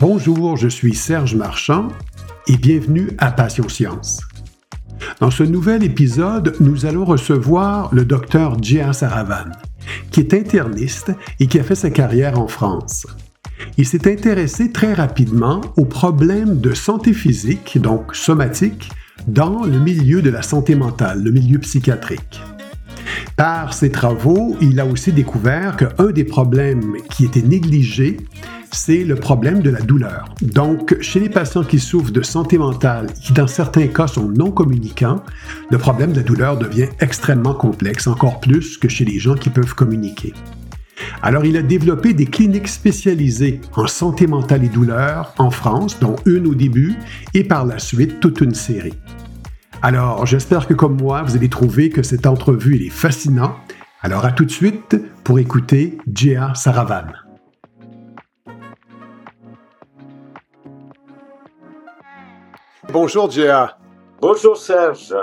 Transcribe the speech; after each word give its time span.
Bonjour, 0.00 0.56
je 0.56 0.66
suis 0.66 0.92
Serge 0.92 1.36
Marchand 1.36 1.86
et 2.48 2.56
bienvenue 2.56 3.10
à 3.18 3.30
Passion 3.30 3.68
Science. 3.68 4.22
Dans 5.20 5.30
ce 5.30 5.44
nouvel 5.44 5.84
épisode, 5.84 6.56
nous 6.58 6.84
allons 6.84 7.04
recevoir 7.04 7.94
le 7.94 8.04
docteur 8.04 8.60
Jia 8.60 8.92
Saravan, 8.92 9.52
qui 10.10 10.18
est 10.18 10.34
interniste 10.34 11.12
et 11.38 11.46
qui 11.46 11.60
a 11.60 11.62
fait 11.62 11.76
sa 11.76 11.90
carrière 11.90 12.40
en 12.40 12.48
France. 12.48 13.06
Il 13.78 13.86
s'est 13.86 14.10
intéressé 14.10 14.72
très 14.72 14.94
rapidement 14.94 15.60
aux 15.76 15.84
problèmes 15.84 16.60
de 16.60 16.74
santé 16.74 17.12
physique, 17.12 17.78
donc 17.80 18.16
somatique, 18.16 18.90
dans 19.28 19.62
le 19.62 19.78
milieu 19.78 20.22
de 20.22 20.30
la 20.30 20.42
santé 20.42 20.74
mentale, 20.74 21.22
le 21.22 21.30
milieu 21.30 21.60
psychiatrique. 21.60 22.42
Par 23.36 23.72
ses 23.72 23.90
travaux, 23.90 24.56
il 24.60 24.78
a 24.80 24.86
aussi 24.86 25.12
découvert 25.12 25.76
qu'un 25.76 26.10
des 26.10 26.24
problèmes 26.24 26.96
qui 27.10 27.24
était 27.24 27.42
négligé, 27.42 28.18
c'est 28.74 29.04
le 29.04 29.14
problème 29.14 29.62
de 29.62 29.70
la 29.70 29.80
douleur. 29.80 30.24
Donc, 30.42 30.96
chez 31.00 31.20
les 31.20 31.28
patients 31.28 31.62
qui 31.62 31.78
souffrent 31.78 32.10
de 32.10 32.22
santé 32.22 32.58
mentale, 32.58 33.06
qui 33.22 33.32
dans 33.32 33.46
certains 33.46 33.86
cas 33.86 34.06
sont 34.06 34.28
non 34.28 34.50
communicants, 34.50 35.22
le 35.70 35.78
problème 35.78 36.12
de 36.12 36.16
la 36.16 36.22
douleur 36.22 36.58
devient 36.58 36.88
extrêmement 37.00 37.54
complexe, 37.54 38.06
encore 38.06 38.40
plus 38.40 38.76
que 38.76 38.88
chez 38.88 39.04
les 39.04 39.18
gens 39.18 39.34
qui 39.34 39.50
peuvent 39.50 39.74
communiquer. 39.74 40.34
Alors, 41.22 41.44
il 41.44 41.56
a 41.56 41.62
développé 41.62 42.14
des 42.14 42.26
cliniques 42.26 42.68
spécialisées 42.68 43.60
en 43.74 43.86
santé 43.86 44.26
mentale 44.26 44.64
et 44.64 44.68
douleur 44.68 45.34
en 45.38 45.50
France, 45.50 45.98
dont 46.00 46.16
une 46.26 46.46
au 46.46 46.54
début, 46.54 46.96
et 47.32 47.44
par 47.44 47.64
la 47.64 47.78
suite 47.78 48.20
toute 48.20 48.40
une 48.40 48.54
série. 48.54 48.98
Alors, 49.82 50.26
j'espère 50.26 50.66
que 50.66 50.74
comme 50.74 51.00
moi, 51.00 51.22
vous 51.22 51.36
allez 51.36 51.48
trouver 51.48 51.90
que 51.90 52.02
cette 52.02 52.26
entrevue 52.26 52.84
est 52.84 52.90
fascinante. 52.90 53.54
Alors, 54.02 54.24
à 54.24 54.32
tout 54.32 54.44
de 54.44 54.50
suite 54.50 54.96
pour 55.22 55.38
écouter 55.38 55.98
Jia 56.12 56.54
Saravan. 56.54 57.23
Bonjour, 62.92 63.30
Jia. 63.30 63.78
Bonjour, 64.20 64.56
Serge. 64.56 65.14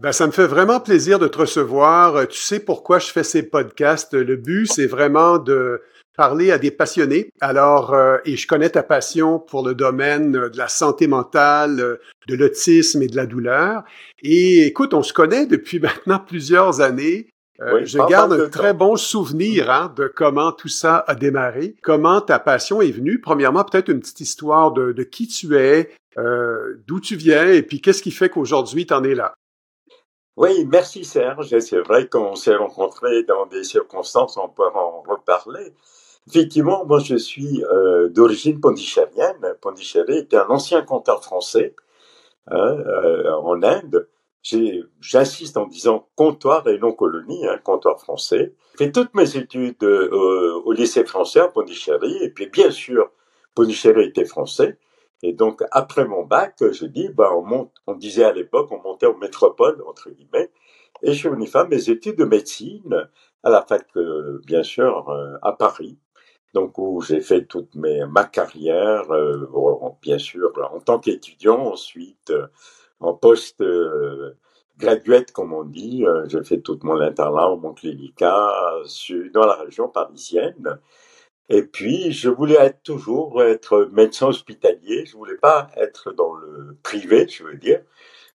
Ben, 0.00 0.12
ça 0.12 0.26
me 0.26 0.32
fait 0.32 0.46
vraiment 0.46 0.80
plaisir 0.80 1.18
de 1.18 1.26
te 1.26 1.38
recevoir. 1.38 2.28
Tu 2.28 2.38
sais 2.38 2.60
pourquoi 2.60 2.98
je 2.98 3.10
fais 3.10 3.22
ces 3.22 3.42
podcasts? 3.42 4.14
Le 4.14 4.36
but, 4.36 4.66
c'est 4.66 4.86
vraiment 4.86 5.38
de 5.38 5.82
parler 6.16 6.50
à 6.50 6.58
des 6.58 6.70
passionnés. 6.70 7.30
Alors, 7.40 7.94
euh, 7.94 8.18
et 8.24 8.36
je 8.36 8.46
connais 8.46 8.70
ta 8.70 8.82
passion 8.82 9.38
pour 9.38 9.66
le 9.66 9.74
domaine 9.74 10.32
de 10.32 10.56
la 10.56 10.68
santé 10.68 11.06
mentale, 11.06 11.98
de 12.28 12.34
l'autisme 12.34 13.02
et 13.02 13.06
de 13.06 13.16
la 13.16 13.26
douleur. 13.26 13.84
Et 14.22 14.66
écoute, 14.66 14.94
on 14.94 15.02
se 15.02 15.12
connaît 15.12 15.46
depuis 15.46 15.78
maintenant 15.80 16.18
plusieurs 16.18 16.80
années. 16.80 17.28
Euh, 17.62 17.80
je 17.84 17.98
garde 18.06 18.34
un 18.34 18.50
très 18.50 18.74
bon 18.74 18.96
souvenir 18.96 19.70
hein, 19.70 19.92
de 19.96 20.12
comment 20.14 20.52
tout 20.52 20.68
ça 20.68 21.04
a 21.06 21.14
démarré, 21.14 21.74
comment 21.82 22.20
ta 22.20 22.38
passion 22.38 22.82
est 22.82 22.90
venue. 22.90 23.18
Premièrement, 23.18 23.64
peut-être 23.64 23.88
une 23.88 24.00
petite 24.00 24.20
histoire 24.20 24.72
de, 24.72 24.92
de 24.92 25.02
qui 25.02 25.26
tu 25.26 25.56
es, 25.56 25.90
euh, 26.18 26.82
d'où 26.86 27.00
tu 27.00 27.16
viens 27.16 27.46
et 27.48 27.62
puis 27.62 27.80
qu'est-ce 27.80 28.02
qui 28.02 28.10
fait 28.10 28.28
qu'aujourd'hui 28.28 28.86
tu 28.86 28.94
en 28.94 29.04
es 29.04 29.14
là? 29.14 29.34
Oui, 30.36 30.66
merci 30.66 31.04
Serge. 31.04 31.58
C'est 31.58 31.80
vrai 31.80 32.08
qu'on 32.08 32.34
s'est 32.34 32.56
rencontrés 32.56 33.22
dans 33.24 33.46
des 33.46 33.64
circonstances, 33.64 34.36
on 34.36 34.48
peut 34.48 34.68
en 34.74 35.02
reparler. 35.02 35.72
Effectivement, 36.28 36.84
moi 36.84 36.98
je 36.98 37.16
suis 37.16 37.64
euh, 37.64 38.08
d'origine 38.08 38.60
pondichérienne. 38.60 39.54
Pondichéry 39.60 40.18
était 40.18 40.36
un 40.36 40.48
ancien 40.48 40.82
compteur 40.82 41.22
français 41.22 41.74
hein, 42.48 42.56
euh, 42.56 43.32
en 43.32 43.62
Inde. 43.62 44.08
J'insiste 45.00 45.56
en 45.56 45.66
disant 45.66 46.08
comptoir 46.14 46.68
et 46.68 46.78
non 46.78 46.92
colonie, 46.92 47.46
hein, 47.48 47.58
comptoir 47.64 47.98
français. 47.98 48.54
J'ai 48.78 48.86
fait 48.86 48.92
toutes 48.92 49.12
mes 49.14 49.36
études 49.36 49.82
au 49.82 50.70
lycée 50.72 51.04
français 51.04 51.40
à 51.40 51.48
Pondichéry, 51.48 52.16
et 52.22 52.30
puis 52.30 52.46
bien 52.46 52.70
sûr, 52.70 53.10
Pondichéry 53.56 54.04
était 54.04 54.24
français. 54.24 54.78
Et 55.22 55.32
donc, 55.32 55.62
après 55.70 56.04
mon 56.04 56.24
bac, 56.24 56.56
je 56.60 56.86
dis, 56.86 57.08
bah, 57.08 57.30
on 57.34 57.42
monte, 57.42 57.72
on 57.86 57.94
disait 57.94 58.24
à 58.24 58.32
l'époque, 58.32 58.70
on 58.70 58.82
montait 58.82 59.06
en 59.06 59.16
métropole, 59.16 59.82
entre 59.86 60.10
guillemets, 60.10 60.50
et 61.02 61.12
je 61.12 61.18
suis 61.18 61.28
venu 61.28 61.46
faire 61.46 61.68
mes 61.68 61.90
études 61.90 62.16
de 62.16 62.24
médecine 62.24 63.08
à 63.42 63.50
la 63.50 63.62
fac, 63.62 63.86
euh, 63.96 64.40
bien 64.46 64.62
sûr, 64.62 65.08
euh, 65.10 65.36
à 65.42 65.52
Paris. 65.52 65.98
Donc, 66.54 66.78
où 66.78 67.00
j'ai 67.02 67.20
fait 67.20 67.44
toute 67.44 67.74
mes, 67.74 68.04
ma 68.06 68.24
carrière, 68.24 69.10
euh, 69.12 69.46
bien 70.02 70.18
sûr, 70.18 70.52
en 70.72 70.80
tant 70.80 70.98
qu'étudiant, 70.98 71.60
ensuite, 71.60 72.32
en 73.00 73.12
post 73.14 73.62
graduate, 74.78 75.32
comme 75.32 75.52
on 75.52 75.64
dit, 75.64 76.04
j'ai 76.28 76.42
fait 76.44 76.60
tout 76.60 76.78
mon 76.82 77.00
internat 77.00 77.54
mon 77.56 77.74
clinica 77.74 78.50
dans 79.34 79.46
la 79.46 79.54
région 79.54 79.88
parisienne. 79.88 80.78
Et 81.48 81.62
puis, 81.62 82.12
je 82.12 82.28
voulais 82.28 82.56
être 82.56 82.82
toujours 82.82 83.42
être 83.42 83.88
médecin 83.92 84.28
hospitalier. 84.28 85.06
Je 85.06 85.16
voulais 85.16 85.36
pas 85.36 85.68
être 85.76 86.12
dans 86.12 86.34
le 86.34 86.76
privé, 86.82 87.26
je 87.28 87.44
veux 87.44 87.56
dire. 87.56 87.80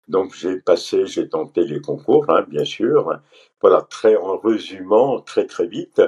Donc, 0.09 0.35
j'ai 0.35 0.59
passé, 0.61 1.07
j'ai 1.07 1.29
tenté 1.29 1.65
les 1.65 1.81
concours, 1.81 2.27
hein, 2.29 2.45
bien 2.49 2.65
sûr. 2.65 3.19
Voilà, 3.61 3.83
très 3.83 4.17
en 4.17 4.39
résumant, 4.39 5.21
très 5.21 5.47
très 5.47 5.67
vite. 5.67 6.03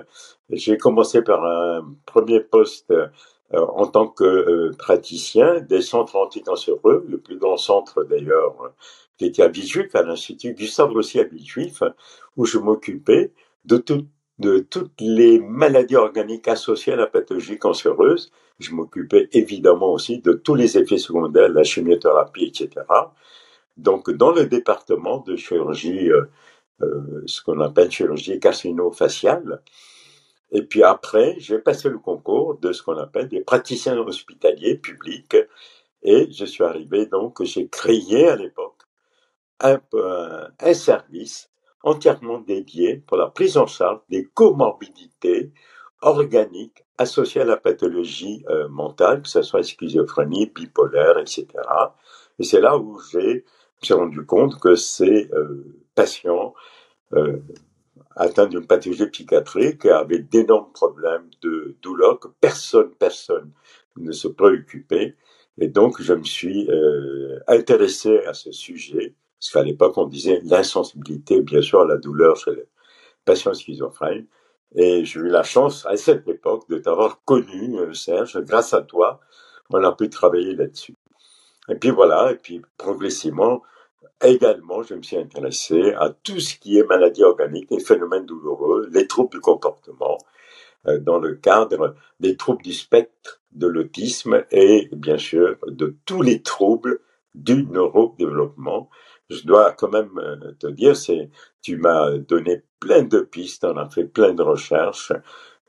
J'ai 0.51 0.79
commencé 0.79 1.23
par 1.23 1.45
un 1.45 1.95
premier 2.07 2.41
poste 2.41 2.91
euh, 2.91 3.09
en 3.53 3.87
tant 3.87 4.09
que 4.09 4.25
euh, 4.25 4.73
praticien 4.79 5.61
des 5.61 5.83
centres 5.83 6.17
anticancéreux, 6.17 7.05
le 7.09 7.19
plus 7.19 7.37
grand 7.37 7.57
centre 7.57 8.05
d'ailleurs, 8.05 8.73
qui 9.19 9.27
était 9.27 9.43
à 9.43 9.49
Villejuif, 9.49 9.95
à 9.95 10.03
l'Institut 10.03 10.55
Gustave 10.55 10.93
Rossi 10.93 11.19
à 11.21 11.25
Villejuif, 11.25 11.83
où 12.37 12.47
je 12.47 12.59
m'occupais 12.59 13.33
de 13.65 13.77
tout 13.77 14.07
de 14.41 14.59
toutes 14.59 15.01
les 15.01 15.39
maladies 15.39 15.97
organiques 15.97 16.49
associées 16.49 16.95
à 16.95 16.97
la 16.97 17.07
pathologie 17.07 17.59
cancéreuse. 17.59 18.33
Je 18.59 18.73
m'occupais 18.73 19.29
évidemment 19.33 19.93
aussi 19.93 20.21
de 20.21 20.33
tous 20.33 20.55
les 20.55 20.79
effets 20.79 20.99
secondaires, 20.99 21.51
la 21.51 21.63
chimiothérapie, 21.63 22.47
etc. 22.47 22.87
Donc, 23.77 24.11
dans 24.11 24.33
le 24.33 24.47
département 24.47 25.19
de 25.19 25.37
chirurgie, 25.37 26.11
euh, 26.11 26.25
euh, 26.81 27.23
ce 27.27 27.43
qu'on 27.43 27.61
appelle 27.61 27.91
chirurgie 27.91 28.41
carcino-faciale, 28.41 29.63
et 30.53 30.63
puis 30.63 30.83
après, 30.83 31.37
j'ai 31.39 31.59
passé 31.59 31.91
le 31.91 31.99
concours 31.99 32.59
de 32.59 32.73
ce 32.73 32.83
qu'on 32.83 32.97
appelle 32.97 33.29
des 33.29 33.43
praticiens 33.43 33.99
hospitaliers 33.99 34.77
publics, 34.77 35.37
et 36.03 36.33
je 36.33 36.47
suis 36.47 36.65
arrivé 36.65 37.05
donc, 37.07 37.43
j'ai 37.45 37.69
créé 37.69 38.29
à 38.29 38.37
l'époque 38.37 38.83
un, 39.61 39.81
un 40.59 40.75
service 40.75 41.50
entièrement 41.83 42.39
dédié 42.41 42.97
pour 43.07 43.17
la 43.17 43.29
prise 43.29 43.57
en 43.57 43.67
charge 43.67 44.01
des 44.09 44.25
comorbidités 44.25 45.53
organiques 46.03 46.85
associées 46.99 47.43
à 47.43 47.45
la 47.45 47.57
pathologie 47.57 48.45
euh, 48.49 48.69
mentale, 48.69 49.23
que 49.23 49.29
ce 49.29 49.43
soit 49.43 49.63
schizophrénie, 49.63 50.47
bipolaire, 50.55 51.19
etc. 51.19 51.47
Et 52.39 52.45
c'est 52.45 52.61
là 52.61 52.77
où 52.79 53.01
j'ai 53.11 53.45
rendu 53.91 54.25
compte 54.25 54.59
que 54.61 54.75
ces 54.75 55.31
euh, 55.33 55.65
patients 55.95 56.55
euh, 57.15 57.39
atteints 58.17 58.47
d'une 58.47 58.67
pathologie 58.67 59.07
psychiatrique 59.07 59.87
avaient 59.87 60.19
d'énormes 60.19 60.73
problèmes 60.73 61.29
de 61.43 61.77
douleur 61.83 62.19
que 62.21 62.29
personne, 62.41 62.91
personne 62.99 63.53
ne 63.97 64.13
se 64.13 64.29
préoccupait. 64.29 65.17
Et 65.59 65.69
donc, 65.69 66.01
je 66.01 66.15
me 66.15 66.25
suis 66.25 66.71
intéressé 67.47 68.21
à 68.21 68.33
ce 68.33 68.51
sujet 68.51 69.15
parce 69.41 69.53
qu'à 69.53 69.63
l'époque, 69.63 69.97
on 69.97 70.05
disait 70.05 70.41
l'insensibilité, 70.45 71.41
bien 71.41 71.63
sûr, 71.63 71.81
à 71.81 71.87
la 71.87 71.97
douleur 71.97 72.37
chez 72.37 72.51
les 72.51 72.69
patients 73.25 73.55
schizophrènes. 73.55 74.27
Et 74.75 75.05
j'ai 75.07 75.21
eu 75.21 75.29
la 75.29 75.43
chance, 75.43 75.87
à 75.87 75.97
cette 75.97 76.29
époque, 76.29 76.69
de 76.69 76.79
t'avoir 76.79 77.25
connu, 77.25 77.79
euh, 77.79 77.95
Serge. 77.95 78.39
Grâce 78.43 78.75
à 78.75 78.83
toi, 78.83 79.21
on 79.71 79.83
a 79.83 79.93
pu 79.93 80.11
travailler 80.11 80.55
là-dessus. 80.55 80.95
Et 81.71 81.75
puis 81.75 81.91
voilà, 81.91 82.33
et 82.33 82.37
puis 82.37 82.61
progressivement, 82.77 83.63
également, 84.23 84.83
je 84.83 84.95
me 84.95 85.03
suis 85.03 85.17
intéressé 85.17 85.95
à 85.95 86.11
tout 86.11 86.39
ce 86.39 86.57
qui 86.57 86.79
est 86.79 86.85
maladie 86.85 87.25
organique, 87.25 87.71
les 87.71 87.81
phénomènes 87.81 88.27
douloureux, 88.27 88.89
les 88.93 89.07
troubles 89.07 89.31
du 89.31 89.41
comportement, 89.41 90.19
euh, 90.87 90.99
dans 90.99 91.19
le 91.19 91.35
cadre 91.35 91.95
des 92.21 92.37
troubles 92.37 92.63
du 92.63 92.75
spectre 92.75 93.41
de 93.53 93.67
l'autisme 93.67 94.45
et 94.51 94.91
bien 94.93 95.19
sûr 95.19 95.57
de 95.67 95.97
tous 96.05 96.21
les 96.21 96.43
troubles 96.43 97.01
du 97.35 97.65
neurodéveloppement 97.65 98.91
je 99.31 99.47
dois 99.47 99.73
quand 99.73 99.91
même 99.91 100.11
euh, 100.19 100.53
te 100.59 100.67
dire, 100.67 100.97
c'est, 100.97 101.31
tu 101.63 101.77
m'as 101.77 102.19
donné 102.19 102.63
plein 102.81 103.03
de 103.03 103.21
pistes, 103.21 103.65
on 103.65 103.77
a 103.77 103.89
fait 103.89 104.05
plein 104.05 104.35
de 104.35 104.43
recherches, 104.43 105.13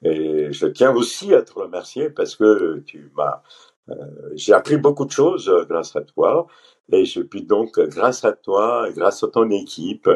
et 0.04 0.52
je 0.52 0.66
tiens 0.68 0.94
aussi 0.96 1.34
à 1.34 1.44
te 1.44 1.54
remercier 1.54 2.10
parce 2.10 2.36
que 2.36 2.80
tu 2.80 3.12
m'as, 3.16 3.42
euh, 3.90 3.96
j'ai 4.34 4.54
appris 4.54 4.78
beaucoup 4.78 5.06
de 5.06 5.12
choses 5.12 5.48
euh, 5.50 5.66
grâce 5.66 5.96
à 5.96 6.02
toi, 6.02 6.48
et 6.92 7.06
je 7.06 7.22
puis 7.22 7.44
donc, 7.44 7.80
grâce 7.80 8.26
à 8.26 8.34
toi, 8.34 8.90
grâce 8.96 9.24
à 9.24 9.28
ton 9.28 9.50
équipe, 9.52 10.10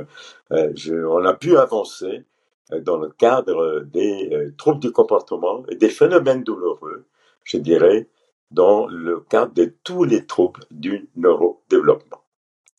je, 0.51 1.05
on 1.05 1.23
a 1.23 1.33
pu 1.33 1.55
avancer 1.57 2.25
dans 2.81 2.97
le 2.97 3.09
cadre 3.09 3.81
des 3.81 4.51
troubles 4.57 4.81
du 4.81 4.91
comportement 4.91 5.63
et 5.69 5.75
des 5.75 5.87
phénomènes 5.87 6.43
douloureux, 6.43 7.05
je 7.45 7.57
dirais, 7.57 8.09
dans 8.51 8.87
le 8.87 9.21
cadre 9.21 9.53
de 9.53 9.73
tous 9.85 10.03
les 10.03 10.25
troubles 10.25 10.65
du 10.69 11.09
neurodéveloppement. 11.15 12.24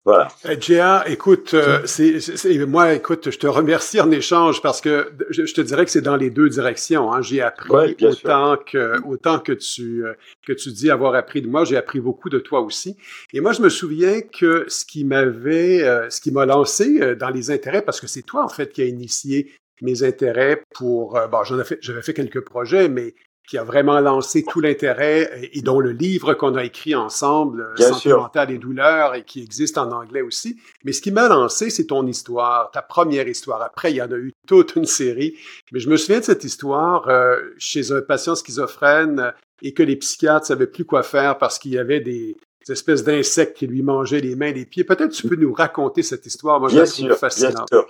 Voilà. 0.06 0.28
Gia, 0.60 1.00
euh, 1.00 1.04
écoute, 1.08 1.52
euh, 1.54 1.84
c'est, 1.84 2.64
moi, 2.64 2.94
écoute, 2.94 3.32
je 3.32 3.38
te 3.38 3.48
remercie 3.48 4.00
en 4.00 4.08
échange 4.12 4.62
parce 4.62 4.80
que 4.80 5.10
je, 5.30 5.42
te 5.52 5.60
dirais 5.60 5.84
que 5.84 5.90
c'est 5.90 6.00
dans 6.00 6.14
les 6.14 6.30
deux 6.30 6.48
directions. 6.48 7.12
Hein. 7.12 7.22
J'ai 7.22 7.42
appris 7.42 7.96
autant 8.04 8.56
que 8.56 9.02
autant 9.04 9.40
que 9.40 9.50
tu 9.50 10.06
euh, 10.06 10.12
que 10.46 10.52
tu 10.52 10.70
dis 10.70 10.92
avoir 10.92 11.16
appris 11.16 11.42
de 11.42 11.48
moi, 11.48 11.64
j'ai 11.64 11.76
appris 11.76 11.98
beaucoup 11.98 12.30
de 12.30 12.38
toi 12.38 12.60
aussi. 12.60 12.96
Et 13.32 13.40
moi, 13.40 13.50
je 13.50 13.60
me 13.62 13.68
souviens 13.68 14.20
que 14.20 14.64
ce 14.68 14.84
qui 14.84 15.04
m'avait, 15.04 15.80
ce 16.08 16.20
qui 16.20 16.30
m'a 16.30 16.46
lancé 16.46 17.16
dans 17.16 17.30
les 17.30 17.50
intérêts, 17.50 17.82
parce 17.82 18.00
que 18.00 18.06
c'est 18.06 18.22
toi 18.22 18.44
en 18.44 18.48
fait 18.48 18.72
qui 18.72 18.82
a 18.82 18.84
initié 18.84 19.56
mes 19.82 20.04
intérêts 20.04 20.62
pour, 20.72 21.18
bon, 21.32 21.42
j'en 21.42 21.58
ai 21.58 21.64
fait, 21.64 21.78
j'avais 21.82 22.02
fait 22.02 22.14
quelques 22.14 22.42
projets, 22.42 22.88
mais 22.88 23.16
qui 23.48 23.58
a 23.58 23.64
vraiment 23.64 24.00
lancé 24.00 24.44
tout 24.44 24.60
l'intérêt 24.60 25.50
et 25.52 25.62
dont 25.62 25.78
le 25.78 25.92
livre 25.92 26.34
qu'on 26.34 26.56
a 26.56 26.64
écrit 26.64 26.94
ensemble, 26.94 27.72
Bien 27.76 27.92
Santé 27.92 28.12
mentale 28.12 28.50
et 28.50 28.58
douleur, 28.58 29.14
et 29.14 29.24
qui 29.24 29.42
existe 29.42 29.78
en 29.78 29.92
anglais 29.92 30.22
aussi. 30.22 30.56
Mais 30.84 30.92
ce 30.92 31.00
qui 31.00 31.12
m'a 31.12 31.28
lancé, 31.28 31.70
c'est 31.70 31.86
ton 31.86 32.06
histoire, 32.06 32.70
ta 32.72 32.82
première 32.82 33.28
histoire. 33.28 33.62
Après, 33.62 33.92
il 33.92 33.96
y 33.96 34.02
en 34.02 34.10
a 34.10 34.16
eu 34.16 34.32
toute 34.46 34.74
une 34.74 34.84
série. 34.84 35.36
Mais 35.70 35.78
je 35.78 35.88
me 35.88 35.96
souviens 35.96 36.20
de 36.20 36.24
cette 36.24 36.44
histoire 36.44 37.08
euh, 37.08 37.36
chez 37.56 37.92
un 37.92 38.02
patient 38.02 38.34
schizophrène 38.34 39.32
et 39.62 39.72
que 39.72 39.82
les 39.82 39.96
psychiatres 39.96 40.46
savaient 40.46 40.66
plus 40.66 40.84
quoi 40.84 41.02
faire 41.02 41.38
parce 41.38 41.58
qu'il 41.58 41.72
y 41.72 41.78
avait 41.78 42.00
des, 42.00 42.36
espèces 42.68 43.04
d'insectes 43.04 43.56
qui 43.56 43.68
lui 43.68 43.82
mangeaient 43.82 44.20
les 44.20 44.34
mains, 44.34 44.50
les 44.50 44.66
pieds. 44.66 44.82
Peut-être 44.82 45.12
tu 45.12 45.28
peux 45.28 45.36
nous 45.36 45.52
raconter 45.52 46.02
cette 46.02 46.26
histoire. 46.26 46.58
Moi, 46.58 46.68
je 46.68 46.78
la 46.78 46.86
trouve 46.86 47.14
fascinante. 47.14 47.68
Bien 47.70 47.84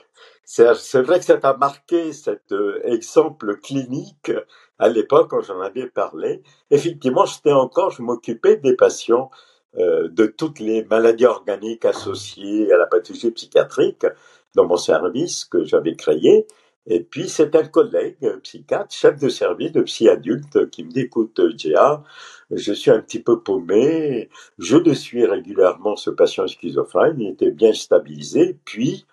sûr. 0.44 0.76
C'est 0.76 1.00
vrai 1.00 1.18
que 1.18 1.24
ça 1.24 1.38
t'a 1.38 1.56
marqué 1.56 2.12
cet 2.12 2.52
euh, 2.52 2.78
exemple 2.84 3.56
clinique 3.56 4.30
à 4.78 4.88
l'époque 4.88 5.30
quand 5.30 5.40
j'en 5.40 5.60
avais 5.60 5.86
parlé. 5.86 6.42
Effectivement, 6.70 7.24
j'étais 7.24 7.52
encore, 7.52 7.90
je 7.90 8.02
m'occupais 8.02 8.56
des 8.56 8.74
patients 8.74 9.30
euh, 9.78 10.08
de 10.08 10.26
toutes 10.26 10.58
les 10.60 10.84
maladies 10.84 11.26
organiques 11.26 11.84
associées 11.84 12.72
à 12.72 12.78
la 12.78 12.86
pathologie 12.86 13.30
psychiatrique 13.30 14.06
dans 14.54 14.66
mon 14.66 14.76
service 14.76 15.44
que 15.44 15.64
j'avais 15.64 15.96
créé. 15.96 16.46
Et 16.88 17.00
puis, 17.02 17.28
c'est 17.28 17.54
un 17.56 17.64
collègue 17.64 18.16
psychiatre, 18.42 18.94
chef 18.94 19.18
de 19.18 19.28
service 19.28 19.72
de 19.72 19.82
psy 19.82 20.08
adulte, 20.08 20.70
qui 20.70 20.84
me 20.84 20.90
dit, 20.90 21.00
écoute, 21.00 21.40
Gia, 21.56 22.04
je 22.50 22.72
suis 22.72 22.92
un 22.92 23.00
petit 23.00 23.20
peu 23.20 23.40
paumé, 23.40 24.30
je 24.58 24.76
le 24.76 24.94
suis 24.94 25.26
régulièrement, 25.26 25.96
ce 25.96 26.10
patient 26.10 26.46
schizophrène, 26.46 27.20
il 27.20 27.30
était 27.30 27.50
bien 27.50 27.72
stabilisé, 27.72 28.56
puis 28.64 29.04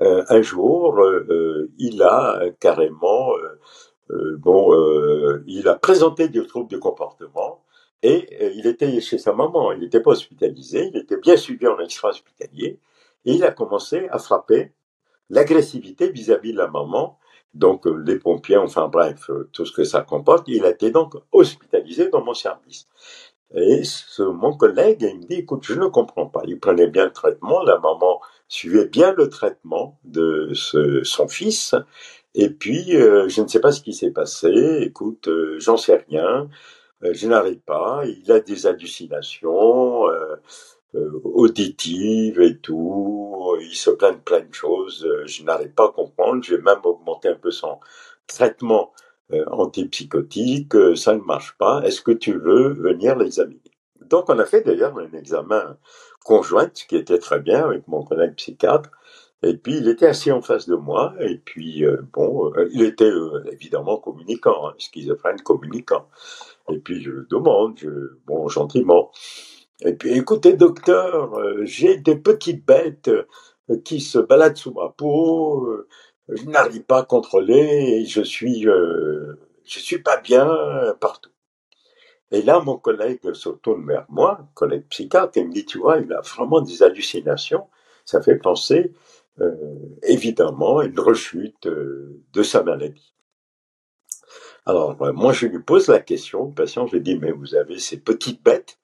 euh, 0.00 0.24
un 0.28 0.42
jour, 0.42 1.00
euh, 1.00 1.26
euh, 1.28 1.70
il 1.78 2.02
a 2.02 2.40
carrément, 2.60 3.32
bon, 4.38 4.72
il 5.46 5.68
a 5.68 5.74
présenté 5.74 6.28
des 6.28 6.46
troubles 6.46 6.70
de 6.70 6.78
comportement 6.78 7.64
et 8.02 8.52
il 8.54 8.66
était 8.66 9.00
chez 9.00 9.18
sa 9.18 9.32
maman, 9.32 9.72
il 9.72 9.80
n'était 9.80 10.00
pas 10.00 10.12
hospitalisé, 10.12 10.90
il 10.92 10.96
était 10.96 11.18
bien 11.18 11.36
suivi 11.36 11.66
en 11.66 11.78
extra-hospitalier 11.78 12.78
et 13.24 13.32
il 13.32 13.44
a 13.44 13.50
commencé 13.50 14.08
à 14.10 14.18
frapper 14.18 14.72
l'agressivité 15.30 16.10
vis-à-vis 16.10 16.52
de 16.52 16.58
la 16.58 16.68
maman, 16.68 17.18
donc 17.54 17.86
les 17.86 18.18
pompiers, 18.18 18.56
enfin 18.56 18.88
bref, 18.88 19.30
tout 19.52 19.66
ce 19.66 19.72
que 19.72 19.84
ça 19.84 20.02
comporte. 20.02 20.46
Il 20.48 20.64
a 20.64 20.70
été 20.70 20.90
donc 20.90 21.14
hospitalisé 21.32 22.08
dans 22.08 22.22
mon 22.22 22.34
service. 22.34 22.86
Et 23.54 23.82
ce, 23.84 24.22
mon 24.22 24.54
collègue, 24.56 25.02
il 25.02 25.20
me 25.20 25.26
dit, 25.26 25.36
écoute, 25.36 25.64
je 25.64 25.74
ne 25.74 25.86
comprends 25.86 26.26
pas. 26.26 26.42
Il 26.46 26.60
prenait 26.60 26.86
bien 26.86 27.06
le 27.06 27.12
traitement, 27.12 27.62
la 27.62 27.78
maman 27.78 28.20
suivait 28.46 28.86
bien 28.86 29.14
le 29.16 29.28
traitement 29.28 29.98
de 30.04 30.50
ce, 30.52 31.02
son 31.02 31.28
fils. 31.28 31.74
Et 32.38 32.50
puis, 32.50 32.96
euh, 32.96 33.28
je 33.28 33.42
ne 33.42 33.48
sais 33.48 33.58
pas 33.58 33.72
ce 33.72 33.80
qui 33.80 33.92
s'est 33.92 34.12
passé. 34.12 34.78
Écoute, 34.82 35.26
euh, 35.26 35.58
j'en 35.58 35.76
sais 35.76 36.04
rien. 36.08 36.48
Euh, 37.02 37.12
je 37.12 37.26
n'arrive 37.26 37.58
pas. 37.58 38.02
Il 38.06 38.30
a 38.30 38.38
des 38.38 38.66
hallucinations 38.66 40.04
auditives 41.24 42.40
et 42.40 42.58
tout. 42.58 43.56
Il 43.60 43.74
se 43.74 43.90
plaint 43.90 44.16
de 44.16 44.22
plein 44.22 44.40
de 44.40 44.54
choses. 44.54 45.06
Je 45.26 45.42
n'arrive 45.42 45.72
pas 45.72 45.86
à 45.86 45.92
comprendre. 45.92 46.44
J'ai 46.44 46.58
même 46.58 46.78
augmenté 46.84 47.28
un 47.28 47.34
peu 47.34 47.50
son 47.50 47.80
traitement 48.28 48.92
antipsychotique. 49.48 50.74
Ça 50.96 51.14
ne 51.16 51.22
marche 51.22 51.56
pas. 51.58 51.82
Est-ce 51.84 52.02
que 52.02 52.12
tu 52.12 52.38
veux 52.38 52.72
venir 52.72 53.16
l'examiner? 53.16 53.60
Donc, 54.00 54.30
on 54.30 54.38
a 54.38 54.44
fait 54.44 54.62
d'ailleurs 54.62 54.96
un 54.96 55.12
examen 55.12 55.76
conjointe 56.24 56.84
qui 56.88 56.96
était 56.96 57.18
très 57.18 57.40
bien 57.40 57.64
avec 57.64 57.88
mon 57.88 58.04
collègue 58.04 58.34
psychiatre. 58.36 58.90
Et 59.42 59.56
puis 59.56 59.76
il 59.76 59.88
était 59.88 60.06
assis 60.06 60.32
en 60.32 60.42
face 60.42 60.68
de 60.68 60.74
moi, 60.74 61.14
et 61.20 61.38
puis 61.38 61.84
euh, 61.84 61.98
bon, 62.12 62.52
euh, 62.56 62.68
il 62.72 62.82
était 62.82 63.04
euh, 63.04 63.44
évidemment 63.52 63.98
communicant, 63.98 64.68
hein, 64.68 64.74
schizophrène 64.78 65.40
communicant. 65.42 66.08
Et 66.70 66.78
puis 66.78 67.00
je 67.02 67.10
le 67.10 67.26
demande, 67.30 67.78
je, 67.78 67.88
bon 68.26 68.48
gentiment. 68.48 69.12
Et 69.82 69.92
puis 69.94 70.12
écoutez 70.14 70.54
docteur, 70.54 71.38
j'ai 71.62 71.96
des 71.98 72.16
petites 72.16 72.66
bêtes 72.66 73.10
qui 73.84 74.00
se 74.00 74.18
baladent 74.18 74.56
sous 74.56 74.72
ma 74.72 74.88
peau, 74.88 75.68
je 76.28 76.44
n'arrive 76.46 76.82
pas 76.82 76.98
à 76.98 77.02
contrôler, 77.04 78.00
et 78.00 78.04
je 78.06 78.22
suis, 78.22 78.62
je 78.62 79.36
suis 79.64 80.02
pas 80.02 80.16
bien 80.20 80.50
partout. 81.00 81.30
Et 82.30 82.42
là, 82.42 82.60
mon 82.60 82.76
collègue 82.76 83.32
se 83.32 83.48
tourne 83.50 83.86
vers 83.86 84.04
moi, 84.08 84.48
collègue 84.54 84.86
psychiatre, 84.90 85.38
et 85.38 85.44
me 85.44 85.52
dit, 85.52 85.64
tu 85.64 85.78
vois, 85.78 85.98
il 85.98 86.12
a 86.12 86.20
vraiment 86.20 86.60
des 86.60 86.82
hallucinations. 86.82 87.68
Ça 88.04 88.20
fait 88.20 88.36
penser, 88.36 88.92
évidemment, 90.02 90.78
à 90.78 90.86
une 90.86 90.98
rechute 90.98 91.66
euh, 91.66 92.22
de 92.32 92.42
sa 92.42 92.62
maladie. 92.62 93.14
Alors, 94.66 95.00
euh, 95.02 95.12
moi, 95.12 95.32
je 95.32 95.46
lui 95.46 95.62
pose 95.62 95.88
la 95.88 96.00
question, 96.00 96.46
le 96.46 96.54
patient, 96.54 96.86
je 96.86 96.96
lui 96.96 97.02
dis, 97.02 97.18
mais 97.18 97.32
vous 97.32 97.54
avez 97.54 97.78
ces 97.78 97.98
petites 97.98 98.42
bêtes 98.42 98.78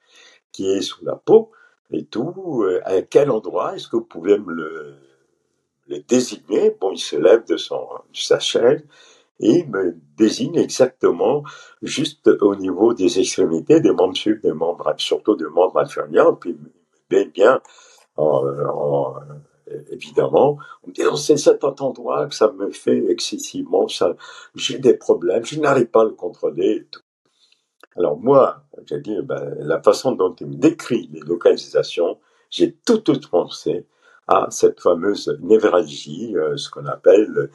qui 0.52 0.70
est 0.70 0.82
sous 0.82 1.04
la 1.04 1.16
peau 1.16 1.50
et 1.90 2.04
tout, 2.04 2.64
à 2.84 3.02
quel 3.02 3.30
endroit 3.30 3.74
est-ce 3.74 3.88
que 3.88 3.96
vous 3.96 4.04
pouvez 4.04 4.38
me 4.38 4.52
le, 4.52 4.94
le 5.88 5.98
désigner? 6.00 6.76
Bon, 6.80 6.92
il 6.92 6.98
se 6.98 7.16
lève 7.16 7.44
de, 7.46 7.56
son, 7.56 7.86
de 8.12 8.16
sa 8.16 8.38
chaise, 8.38 8.82
et 9.40 9.64
me 9.66 9.96
désigne 10.16 10.56
exactement 10.56 11.42
juste 11.82 12.28
au 12.40 12.54
niveau 12.54 12.94
des 12.94 13.18
extrémités, 13.18 13.80
des 13.80 13.90
membres 13.90 14.16
sub, 14.16 14.40
des 14.40 14.52
membres, 14.52 14.94
surtout 14.98 15.34
des 15.34 15.46
membres 15.46 15.78
inférieurs, 15.78 16.38
puis 16.38 16.56
bien, 17.10 17.26
bien 17.26 17.60
en, 18.16 19.14
évidemment, 19.90 20.58
on 20.82 20.88
me 20.88 20.92
dit, 20.92 21.02
oh, 21.10 21.16
c'est 21.16 21.36
cet 21.36 21.64
endroit 21.64 22.26
que 22.26 22.34
ça 22.34 22.52
me 22.52 22.70
fait 22.70 23.10
excessivement, 23.10 23.88
ça, 23.88 24.16
j'ai 24.54 24.78
des 24.78 24.94
problèmes, 24.94 25.44
je 25.44 25.58
n'arrive 25.60 25.86
pas 25.86 26.02
à 26.02 26.04
le 26.04 26.10
contrôler. 26.10 26.86
tout. 26.90 27.00
Alors 27.96 28.18
moi, 28.18 28.64
j'ai 28.86 29.00
dit, 29.00 29.16
ben, 29.22 29.54
la 29.58 29.80
façon 29.80 30.12
dont 30.12 30.34
il 30.40 30.48
me 30.48 30.54
décrit 30.54 31.08
les 31.12 31.20
localisations, 31.20 32.18
j'ai 32.50 32.72
tout 32.72 33.02
suite 33.06 33.28
pensé 33.28 33.86
à 34.26 34.46
cette 34.50 34.80
fameuse 34.80 35.36
névralgie, 35.42 36.34
euh, 36.36 36.56
ce 36.56 36.70
qu'on 36.70 36.86
appelle 36.86 37.50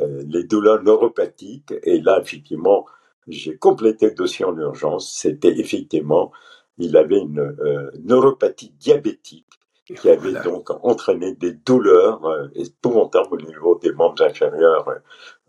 euh, 0.00 0.22
les 0.26 0.44
douleurs 0.44 0.82
neuropathiques. 0.82 1.74
Et 1.82 2.00
là, 2.00 2.20
effectivement, 2.20 2.86
j'ai 3.26 3.56
complété 3.56 4.06
le 4.10 4.14
dossier 4.14 4.44
en 4.44 4.56
urgence. 4.56 5.12
C'était 5.12 5.58
effectivement, 5.58 6.32
il 6.78 6.96
avait 6.96 7.20
une 7.20 7.40
euh, 7.40 7.90
neuropathie 8.04 8.72
diabétique 8.78 9.46
qui 9.94 10.08
avait 10.08 10.42
donc 10.42 10.70
entraîné 10.84 11.34
des 11.34 11.52
douleurs 11.52 12.50
épouvantables 12.54 13.34
au 13.34 13.40
niveau 13.40 13.78
des 13.78 13.92
membres 13.92 14.22
inférieurs, 14.22 14.86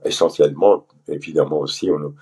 essentiellement, 0.05 0.87
évidemment 1.07 1.59
aussi, 1.59 1.89
on 1.89 2.13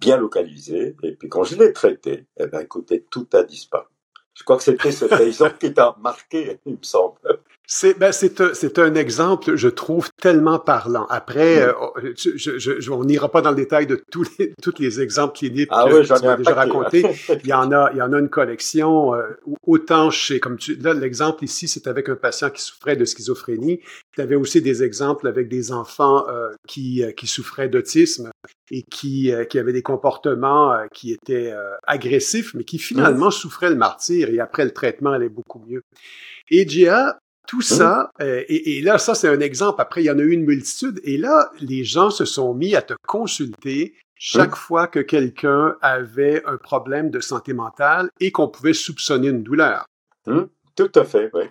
bien 0.00 0.16
localisé. 0.16 0.96
Et 1.02 1.12
puis 1.12 1.28
quand 1.28 1.44
je 1.44 1.56
l'ai 1.56 1.72
traité, 1.72 2.26
eh 2.38 2.46
ben, 2.46 2.60
écoutez, 2.60 3.04
tout 3.10 3.26
a 3.32 3.42
disparu. 3.42 3.86
Je 4.34 4.44
crois 4.44 4.56
que 4.56 4.62
c'était 4.62 4.92
cet 4.92 5.12
exemple 5.20 5.58
qui 5.58 5.72
t'a 5.74 5.96
marqué, 6.00 6.60
il 6.66 6.74
me 6.74 6.82
semble. 6.82 7.18
C'est 7.70 7.98
ben 7.98 8.12
c'est 8.12 8.78
un 8.78 8.94
exemple, 8.94 9.54
je 9.56 9.68
trouve 9.68 10.08
tellement 10.22 10.58
parlant. 10.58 11.04
Après, 11.10 11.66
mm. 11.66 11.74
euh, 12.02 12.14
je, 12.16 12.58
je, 12.58 12.90
on 12.90 13.04
n'ira 13.04 13.30
pas 13.30 13.42
dans 13.42 13.50
le 13.50 13.56
détail 13.56 13.86
de 13.86 14.02
tous 14.10 14.24
les 14.38 14.54
tous 14.62 14.72
les 14.78 15.02
exemples 15.02 15.36
cliniques 15.36 15.68
ah 15.70 15.84
que 15.86 16.02
tu 16.02 16.26
as 16.26 16.36
déjà 16.36 16.54
racontés. 16.54 17.04
il 17.44 17.46
y 17.46 17.52
en 17.52 17.70
a 17.70 17.90
il 17.92 17.98
y 17.98 18.02
en 18.02 18.14
a 18.14 18.18
une 18.20 18.30
collection. 18.30 19.14
Euh, 19.14 19.38
autant 19.66 20.10
chez 20.10 20.40
comme 20.40 20.56
tu 20.56 20.76
là 20.76 20.94
l'exemple 20.94 21.44
ici, 21.44 21.68
c'est 21.68 21.86
avec 21.86 22.08
un 22.08 22.16
patient 22.16 22.48
qui 22.48 22.62
souffrait 22.62 22.96
de 22.96 23.04
schizophrénie. 23.04 23.80
Tu 24.12 24.22
avais 24.22 24.36
aussi 24.36 24.62
des 24.62 24.82
exemples 24.82 25.28
avec 25.28 25.50
des 25.50 25.70
enfants 25.70 26.26
euh, 26.30 26.48
qui 26.66 27.04
qui 27.18 27.26
souffraient 27.26 27.68
d'autisme 27.68 28.30
et 28.70 28.82
qui 28.82 29.30
qui 29.50 29.58
avaient 29.58 29.74
des 29.74 29.82
comportements 29.82 30.74
qui 30.94 31.12
étaient 31.12 31.52
agressifs, 31.86 32.54
mais 32.54 32.64
qui 32.64 32.78
finalement 32.78 33.28
mm. 33.28 33.32
souffraient 33.32 33.68
le 33.68 33.76
martyr 33.76 34.30
et 34.30 34.40
après 34.40 34.64
le 34.64 34.70
traitement 34.70 35.12
allait 35.12 35.28
beaucoup 35.28 35.62
mieux. 35.68 35.82
Et 36.50 36.66
Gia, 36.66 37.18
tout 37.48 37.58
hein? 37.58 37.62
ça, 37.62 38.10
euh, 38.20 38.44
et, 38.48 38.80
là, 38.82 38.98
ça, 38.98 39.14
c'est 39.14 39.26
un 39.26 39.40
exemple. 39.40 39.80
Après, 39.80 40.02
il 40.02 40.04
y 40.04 40.10
en 40.10 40.18
a 40.18 40.22
eu 40.22 40.32
une 40.32 40.44
multitude. 40.44 41.00
Et 41.02 41.16
là, 41.16 41.50
les 41.60 41.82
gens 41.82 42.10
se 42.10 42.26
sont 42.26 42.54
mis 42.54 42.76
à 42.76 42.82
te 42.82 42.92
consulter 43.06 43.94
chaque 44.14 44.52
hein? 44.52 44.56
fois 44.56 44.86
que 44.86 45.00
quelqu'un 45.00 45.74
avait 45.80 46.44
un 46.44 46.58
problème 46.58 47.10
de 47.10 47.20
santé 47.20 47.54
mentale 47.54 48.10
et 48.20 48.32
qu'on 48.32 48.48
pouvait 48.48 48.74
soupçonner 48.74 49.28
une 49.28 49.42
douleur. 49.42 49.86
Hein? 50.26 50.50
Tout 50.76 50.92
à 50.94 51.04
fait, 51.04 51.30
oui. 51.32 51.44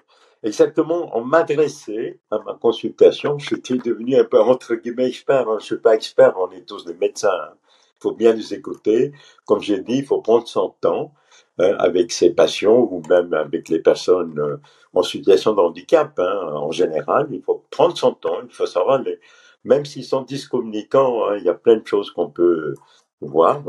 Exactement, 0.43 1.17
on 1.17 1.25
m'adressait 1.25 2.19
à 2.29 2.37
ma 2.45 2.53
consultation. 2.53 3.39
J'étais 3.39 3.77
devenu 3.77 4.15
un 4.17 4.23
peu, 4.23 4.39
entre 4.39 4.75
guillemets, 4.75 5.07
expert. 5.07 5.45
Je 5.47 5.55
ne 5.55 5.59
suis 5.59 5.77
pas 5.77 5.95
expert, 5.95 6.35
on 6.37 6.51
est 6.51 6.61
tous 6.61 6.85
des 6.85 6.93
médecins. 6.93 7.49
Il 7.95 8.01
faut 8.03 8.13
bien 8.13 8.33
les 8.33 8.53
écouter. 8.53 9.13
Comme 9.45 9.61
j'ai 9.61 9.79
dit, 9.79 9.97
il 9.97 10.05
faut 10.05 10.21
prendre 10.21 10.47
son 10.47 10.75
temps. 10.79 11.11
Hein, 11.59 11.75
avec 11.79 12.11
ses 12.11 12.31
patients 12.31 12.87
ou 12.91 13.01
même 13.09 13.33
avec 13.33 13.69
les 13.69 13.79
personnes 13.79 14.39
euh, 14.39 14.57
en 14.93 15.03
situation 15.03 15.53
de 15.53 15.61
handicap. 15.61 16.17
Hein, 16.19 16.51
en 16.53 16.71
général, 16.71 17.27
il 17.31 17.41
faut 17.41 17.63
prendre 17.69 17.97
son 17.97 18.13
temps, 18.13 18.39
il 18.43 18.53
faut 18.53 18.65
savoir, 18.65 19.01
les, 19.01 19.19
même 19.63 19.85
s'ils 19.85 20.05
sont 20.05 20.21
discommunicants, 20.21 21.25
hein, 21.25 21.37
il 21.37 21.43
y 21.45 21.49
a 21.49 21.53
plein 21.53 21.77
de 21.77 21.85
choses 21.85 22.11
qu'on 22.11 22.29
peut 22.29 22.73
voir. 23.21 23.63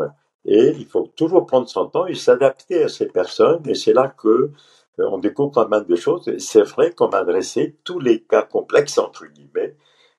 Et 0.45 0.73
il 0.79 0.87
faut 0.87 1.09
toujours 1.17 1.47
prendre 1.47 1.69
son 1.69 1.87
temps 1.87 2.07
et 2.07 2.15
s'adapter 2.15 2.83
à 2.85 2.89
ces 2.89 3.07
personnes. 3.07 3.69
Et 3.69 3.75
c'est 3.75 3.93
là 3.93 4.09
que 4.09 4.29
euh, 5.01 5.09
on 5.11 5.19
découvre 5.19 5.51
pas 5.51 5.69
mal 5.69 5.87
de 5.87 5.97
choses. 5.97 6.31
C'est 6.39 6.63
vrai 6.63 6.93
qu'on 6.93 7.11
a 7.11 7.19
adressé 7.19 7.77
tous 7.85 7.99
les 8.01 8.23
cas 8.23 8.43
complexes, 8.43 8.99
entre 8.99 9.27
guillemets, 9.27 9.77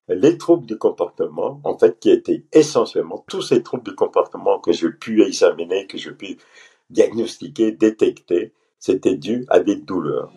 les 0.07 0.37
troubles 0.37 0.65
du 0.65 0.77
comportement, 0.77 1.61
en 1.63 1.77
fait, 1.77 1.99
qui 1.99 2.09
étaient 2.09 2.43
essentiellement 2.51 3.23
tous 3.27 3.41
ces 3.41 3.61
troubles 3.63 3.83
du 3.83 3.95
comportement 3.95 4.59
que 4.59 4.71
j'ai 4.71 4.89
pu 4.89 5.21
examiner, 5.23 5.87
que 5.87 5.97
j'ai 5.97 6.11
pu 6.11 6.37
diagnostiquer, 6.89 7.71
détecter, 7.71 8.53
c'était 8.79 9.15
dû 9.15 9.45
à 9.49 9.59
des 9.59 9.75
douleurs. 9.75 10.31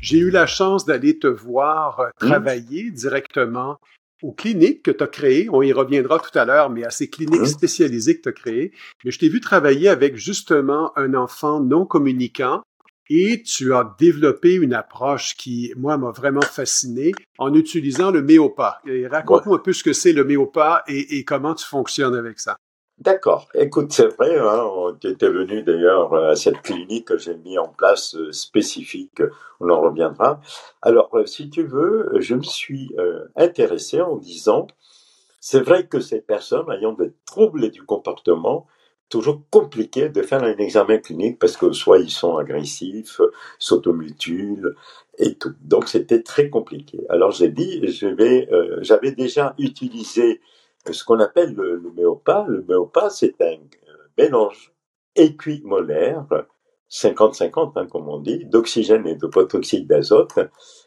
J'ai 0.00 0.18
eu 0.18 0.30
la 0.30 0.46
chance 0.46 0.84
d'aller 0.84 1.18
te 1.18 1.26
voir 1.26 2.00
euh, 2.00 2.06
mmh. 2.06 2.26
travailler 2.28 2.90
directement 2.90 3.78
aux 4.22 4.32
cliniques 4.32 4.82
que 4.82 4.92
tu 4.92 5.02
as 5.02 5.08
créées. 5.08 5.48
On 5.50 5.62
y 5.62 5.72
reviendra 5.72 6.20
tout 6.20 6.36
à 6.38 6.44
l'heure, 6.44 6.70
mais 6.70 6.84
à 6.84 6.90
ces 6.90 7.10
cliniques 7.10 7.40
mmh. 7.40 7.46
spécialisées 7.46 8.16
que 8.16 8.22
tu 8.22 8.28
as 8.28 8.32
créées. 8.32 8.72
Mais 9.04 9.10
je 9.10 9.18
t'ai 9.18 9.28
vu 9.28 9.40
travailler 9.40 9.88
avec 9.88 10.16
justement 10.16 10.96
un 10.96 11.14
enfant 11.14 11.60
non 11.60 11.84
communicant 11.84 12.62
et 13.08 13.42
tu 13.42 13.74
as 13.74 13.94
développé 13.98 14.54
une 14.54 14.74
approche 14.74 15.36
qui, 15.36 15.72
moi, 15.76 15.96
m'a 15.96 16.10
vraiment 16.10 16.42
fasciné 16.42 17.12
en 17.38 17.54
utilisant 17.54 18.10
le 18.10 18.22
méopa. 18.22 18.80
Raconte-moi 19.10 19.56
un 19.56 19.60
peu 19.60 19.72
ce 19.72 19.84
que 19.84 19.92
c'est 19.92 20.12
le 20.12 20.24
méopa 20.24 20.82
et, 20.88 21.18
et, 21.18 21.24
comment 21.24 21.54
tu 21.54 21.66
fonctionnes 21.66 22.14
avec 22.14 22.40
ça. 22.40 22.56
D'accord. 22.98 23.48
Écoute, 23.54 23.92
c'est 23.92 24.06
vrai, 24.16 24.38
hein, 24.38 24.96
tu 25.00 25.08
étais 25.08 25.28
venu 25.28 25.62
d'ailleurs 25.62 26.14
à 26.14 26.34
cette 26.34 26.62
clinique 26.62 27.08
que 27.08 27.18
j'ai 27.18 27.36
mis 27.36 27.58
en 27.58 27.68
place 27.68 28.14
euh, 28.16 28.32
spécifique, 28.32 29.20
on 29.60 29.68
en 29.68 29.82
reviendra. 29.82 30.40
Alors, 30.80 31.14
euh, 31.14 31.26
si 31.26 31.50
tu 31.50 31.62
veux, 31.62 32.10
je 32.20 32.34
me 32.34 32.42
suis 32.42 32.90
euh, 32.98 33.26
intéressé 33.36 34.00
en 34.00 34.16
disant, 34.16 34.66
c'est 35.40 35.60
vrai 35.60 35.86
que 35.86 36.00
ces 36.00 36.22
personnes 36.22 36.70
ayant 36.72 36.94
des 36.94 37.12
troubles 37.26 37.70
du 37.70 37.82
comportement 37.82 38.66
toujours 39.08 39.42
compliqué 39.50 40.08
de 40.08 40.22
faire 40.22 40.42
un 40.42 40.56
examen 40.56 40.98
clinique 40.98 41.38
parce 41.38 41.56
que 41.56 41.72
soit 41.72 41.98
ils 41.98 42.10
sont 42.10 42.36
agressifs, 42.36 43.20
s'automutilent 43.58 44.74
et 45.18 45.34
tout. 45.34 45.54
Donc 45.62 45.88
c'était 45.88 46.22
très 46.22 46.50
compliqué. 46.50 47.00
Alors 47.08 47.30
j'ai 47.30 47.48
dit, 47.48 47.86
je 47.88 48.06
vais, 48.06 48.48
euh, 48.52 48.78
j'avais 48.82 49.12
déjà 49.12 49.54
utilisé 49.58 50.40
ce 50.90 51.04
qu'on 51.04 51.20
appelle 51.20 51.54
le, 51.54 51.76
le 51.76 51.90
méopa. 51.92 52.46
Le 52.48 52.64
méopa, 52.68 53.10
c'est 53.10 53.40
un 53.40 53.58
mélange 54.18 54.72
équimolaire, 55.16 56.26
50-50, 56.90 57.72
hein, 57.76 57.86
comme 57.86 58.08
on 58.08 58.18
dit, 58.18 58.44
d'oxygène 58.44 59.06
et 59.06 59.16
de 59.16 59.26
protoxyde 59.26 59.86
d'azote, 59.86 60.38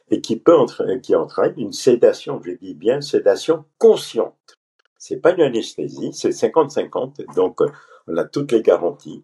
et 0.09 0.21
qui 0.21 0.37
peut 0.37 0.55
entraîner, 0.55 1.01
qui 1.01 1.15
entraîne 1.15 1.53
une 1.57 1.73
sédation, 1.73 2.41
je 2.43 2.51
dis 2.51 2.73
bien 2.73 3.01
sédation 3.01 3.65
consciente. 3.77 4.55
C'est 4.97 5.17
pas 5.17 5.33
une 5.33 5.41
anesthésie, 5.41 6.11
c'est 6.13 6.29
50-50. 6.29 7.33
Donc, 7.35 7.61
on 8.09 8.17
a 8.17 8.25
toutes 8.25 8.51
les 8.51 8.61
garanties. 8.61 9.23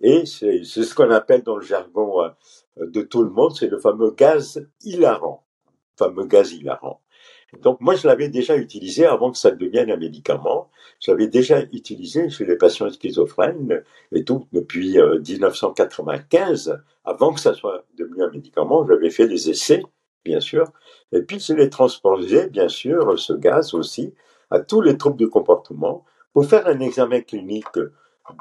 Et 0.00 0.26
c'est 0.26 0.64
ce 0.64 0.94
qu'on 0.94 1.10
appelle 1.10 1.42
dans 1.42 1.56
le 1.56 1.64
jargon 1.64 2.22
euh, 2.22 2.28
de 2.76 3.02
tout 3.02 3.22
le 3.22 3.30
monde, 3.30 3.54
c'est 3.54 3.68
le 3.68 3.78
fameux 3.78 4.10
gaz 4.10 4.66
hilarant. 4.82 5.44
fameux 5.96 6.24
gaz 6.24 6.52
hilarant. 6.52 7.00
Donc 7.60 7.80
moi, 7.80 7.94
je 7.94 8.06
l'avais 8.06 8.28
déjà 8.28 8.56
utilisé 8.56 9.04
avant 9.04 9.30
que 9.30 9.36
ça 9.36 9.50
devienne 9.50 9.90
un 9.90 9.98
médicament. 9.98 10.70
Je 11.00 11.10
l'avais 11.10 11.28
déjà 11.28 11.60
utilisé 11.72 12.30
chez 12.30 12.46
les 12.46 12.56
patients 12.56 12.88
schizophrènes 12.88 13.84
et 14.10 14.24
tout 14.24 14.46
depuis 14.52 14.96
1995, 14.96 16.68
euh, 16.68 16.76
avant 17.04 17.34
que 17.34 17.40
ça 17.40 17.52
soit 17.52 17.84
devenu 17.96 18.22
un 18.22 18.30
médicament. 18.30 18.86
J'avais 18.86 19.10
fait 19.10 19.28
des 19.28 19.50
essais, 19.50 19.82
bien 20.24 20.40
sûr. 20.40 20.72
Et 21.12 21.20
puis 21.22 21.38
je 21.38 21.52
l'ai 21.52 21.68
transposé, 21.68 22.48
bien 22.48 22.68
sûr, 22.68 23.18
ce 23.18 23.34
gaz 23.34 23.74
aussi, 23.74 24.14
à 24.50 24.60
tous 24.60 24.80
les 24.80 24.96
troubles 24.96 25.18
du 25.18 25.28
comportement 25.28 26.04
pour 26.32 26.46
faire 26.46 26.66
un 26.66 26.80
examen 26.80 27.20
clinique 27.20 27.78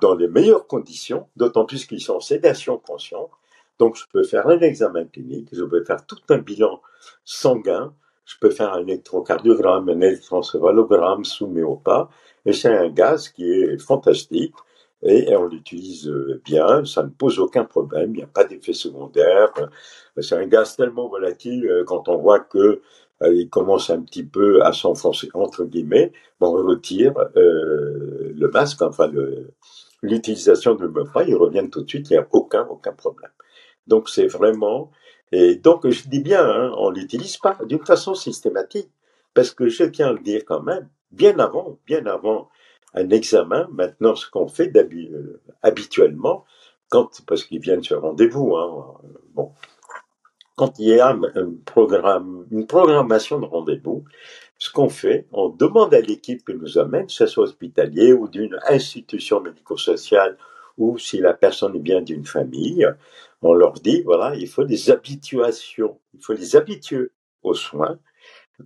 dans 0.01 0.15
les 0.15 0.27
meilleures 0.27 0.67
conditions, 0.67 1.27
d'autant 1.35 1.65
plus 1.65 1.85
qu'ils 1.85 2.01
sont 2.01 2.15
en 2.15 2.19
sédation 2.19 2.77
consciente. 2.77 3.31
Donc, 3.79 3.95
je 3.95 4.03
peux 4.11 4.23
faire 4.23 4.47
un 4.47 4.59
examen 4.59 5.05
clinique, 5.05 5.49
je 5.51 5.63
peux 5.63 5.83
faire 5.83 6.05
tout 6.05 6.19
un 6.29 6.37
bilan 6.37 6.81
sanguin, 7.23 7.93
je 8.25 8.35
peux 8.39 8.51
faire 8.51 8.73
un 8.73 8.81
électrocardiogramme, 8.81 9.89
un 9.89 10.01
électroencéphalogramme 10.01 11.25
sous 11.25 11.47
méopa, 11.47 12.09
et 12.45 12.53
c'est 12.53 12.75
un 12.75 12.89
gaz 12.89 13.29
qui 13.29 13.51
est 13.51 13.77
fantastique, 13.81 14.53
et 15.03 15.35
on 15.35 15.47
l'utilise 15.47 16.11
bien, 16.45 16.85
ça 16.85 17.03
ne 17.03 17.09
pose 17.09 17.39
aucun 17.39 17.65
problème, 17.65 18.11
il 18.13 18.17
n'y 18.17 18.23
a 18.23 18.27
pas 18.27 18.43
d'effet 18.43 18.73
secondaire. 18.73 19.51
C'est 20.19 20.35
un 20.35 20.45
gaz 20.45 20.75
tellement 20.75 21.07
volatile 21.07 21.65
euh, 21.67 21.83
quand 21.83 22.07
on 22.07 22.17
voit 22.17 22.39
que 22.39 22.57
euh, 22.59 22.81
il 23.29 23.49
commence 23.49 23.89
un 23.89 24.01
petit 24.01 24.23
peu 24.23 24.63
à 24.63 24.73
s'enfoncer 24.73 25.29
entre 25.33 25.63
guillemets, 25.65 26.11
on 26.39 26.51
retire 26.51 27.13
euh, 27.35 28.33
le 28.35 28.47
masque, 28.51 28.81
enfin 28.81 29.11
l'utilisation 30.01 30.75
de 30.75 30.83
l'homéopathie, 30.83 31.31
ils 31.31 31.35
reviennent 31.35 31.69
tout 31.69 31.81
de 31.83 31.89
suite, 31.89 32.09
il 32.09 32.13
n'y 32.13 32.19
a 32.19 32.27
aucun 32.31 32.65
aucun 32.69 32.93
problème. 32.93 33.31
Donc 33.87 34.09
c'est 34.09 34.27
vraiment 34.27 34.91
et 35.31 35.55
donc 35.55 35.87
je 35.89 36.09
dis 36.09 36.19
bien, 36.19 36.43
hein, 36.43 36.73
on 36.77 36.89
l'utilise 36.89 37.37
pas 37.37 37.57
d'une 37.65 37.85
façon 37.85 38.15
systématique, 38.15 38.89
parce 39.33 39.51
que 39.51 39.69
je 39.69 39.83
tiens 39.85 40.09
à 40.09 40.13
le 40.13 40.19
dire 40.19 40.43
quand 40.45 40.61
même, 40.61 40.89
bien 41.11 41.39
avant, 41.39 41.79
bien 41.85 42.05
avant 42.05 42.49
un 42.93 43.09
examen, 43.09 43.67
maintenant 43.71 44.15
ce 44.15 44.29
qu'on 44.29 44.47
fait 44.47 44.75
euh, 44.75 45.41
habituellement, 45.61 46.45
quand 46.89 47.21
parce 47.25 47.45
qu'ils 47.45 47.61
viennent 47.61 47.83
sur 47.83 48.01
rendez-vous, 48.01 48.55
hein, 48.57 48.97
bon, 49.33 49.51
quand 50.61 50.77
il 50.77 50.89
y 50.89 50.99
a 50.99 51.09
un 51.09 51.53
programme, 51.65 52.45
une 52.51 52.67
programmation 52.67 53.39
de 53.39 53.45
rendez-vous, 53.45 54.03
ce 54.59 54.69
qu'on 54.71 54.89
fait, 54.89 55.25
on 55.31 55.49
demande 55.49 55.91
à 55.95 56.01
l'équipe 56.01 56.45
qui 56.45 56.53
nous 56.53 56.77
amène, 56.77 57.07
que 57.07 57.11
ce 57.11 57.25
soit 57.25 57.45
hospitalier 57.45 58.13
ou 58.13 58.27
d'une 58.27 58.59
institution 58.69 59.41
médico-sociale, 59.41 60.37
ou 60.77 60.99
si 60.99 61.17
la 61.17 61.33
personne 61.33 61.79
bien 61.79 62.03
d'une 62.03 62.25
famille, 62.25 62.87
on 63.41 63.55
leur 63.55 63.73
dit, 63.73 64.03
voilà, 64.03 64.35
il 64.35 64.47
faut 64.47 64.63
des 64.63 64.91
habituations, 64.91 65.97
il 66.13 66.21
faut 66.21 66.33
les 66.33 66.55
habituer 66.55 67.09
aux 67.41 67.55
soins. 67.55 67.97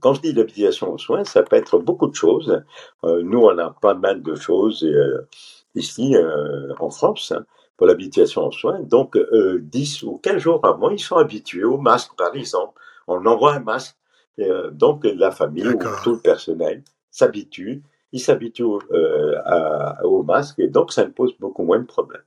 Quand 0.02 0.16
je 0.16 0.20
dis 0.20 0.34
l'habituation 0.34 0.92
aux 0.92 0.98
soins, 0.98 1.24
ça 1.24 1.44
peut 1.44 1.56
être 1.56 1.80
beaucoup 1.80 2.08
de 2.08 2.16
choses. 2.16 2.62
Euh, 3.06 3.24
nous, 3.24 3.40
on 3.40 3.58
a 3.58 3.70
pas 3.70 3.94
mal 3.94 4.22
de 4.22 4.36
choses 4.36 4.84
euh, 4.84 5.30
ici 5.76 6.14
euh, 6.18 6.74
en 6.78 6.90
France. 6.90 7.32
Hein 7.32 7.46
pour 7.78 7.88
l'habitation 7.88 8.44
en 8.44 8.52
soins. 8.52 8.80
Donc, 8.80 9.16
euh, 9.18 9.60
10 9.62 10.04
ou 10.04 10.18
15 10.18 10.38
jours 10.38 10.60
avant, 10.64 10.90
ils 10.90 11.00
sont 11.00 11.18
habitués 11.18 11.64
au 11.64 11.78
masque, 11.78 12.12
par 12.18 12.36
exemple. 12.36 12.80
On 13.08 13.26
envoie 13.26 13.54
un 13.54 13.60
masque. 13.60 13.96
Euh, 14.40 14.70
donc, 14.72 15.06
la 15.06 15.32
famille 15.32 15.68
ou 15.68 15.80
tout 16.04 16.14
le 16.14 16.20
personnel 16.20 16.84
s'habitue. 17.12 17.84
Ils 18.12 18.20
s'habituent 18.20 18.80
euh, 18.92 19.94
au 20.04 20.24
masque 20.24 20.60
et 20.60 20.68
donc, 20.68 20.92
ça 20.92 21.06
ne 21.06 21.12
pose 21.12 21.34
beaucoup 21.40 21.64
moins 21.64 21.80
de 21.80 21.86
problèmes. 21.86 22.22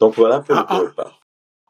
Donc, 0.00 0.14
voilà 0.14 0.40
pour 0.40 0.56
ah, 0.56 0.80
le 0.82 0.92
ah. 0.98 1.10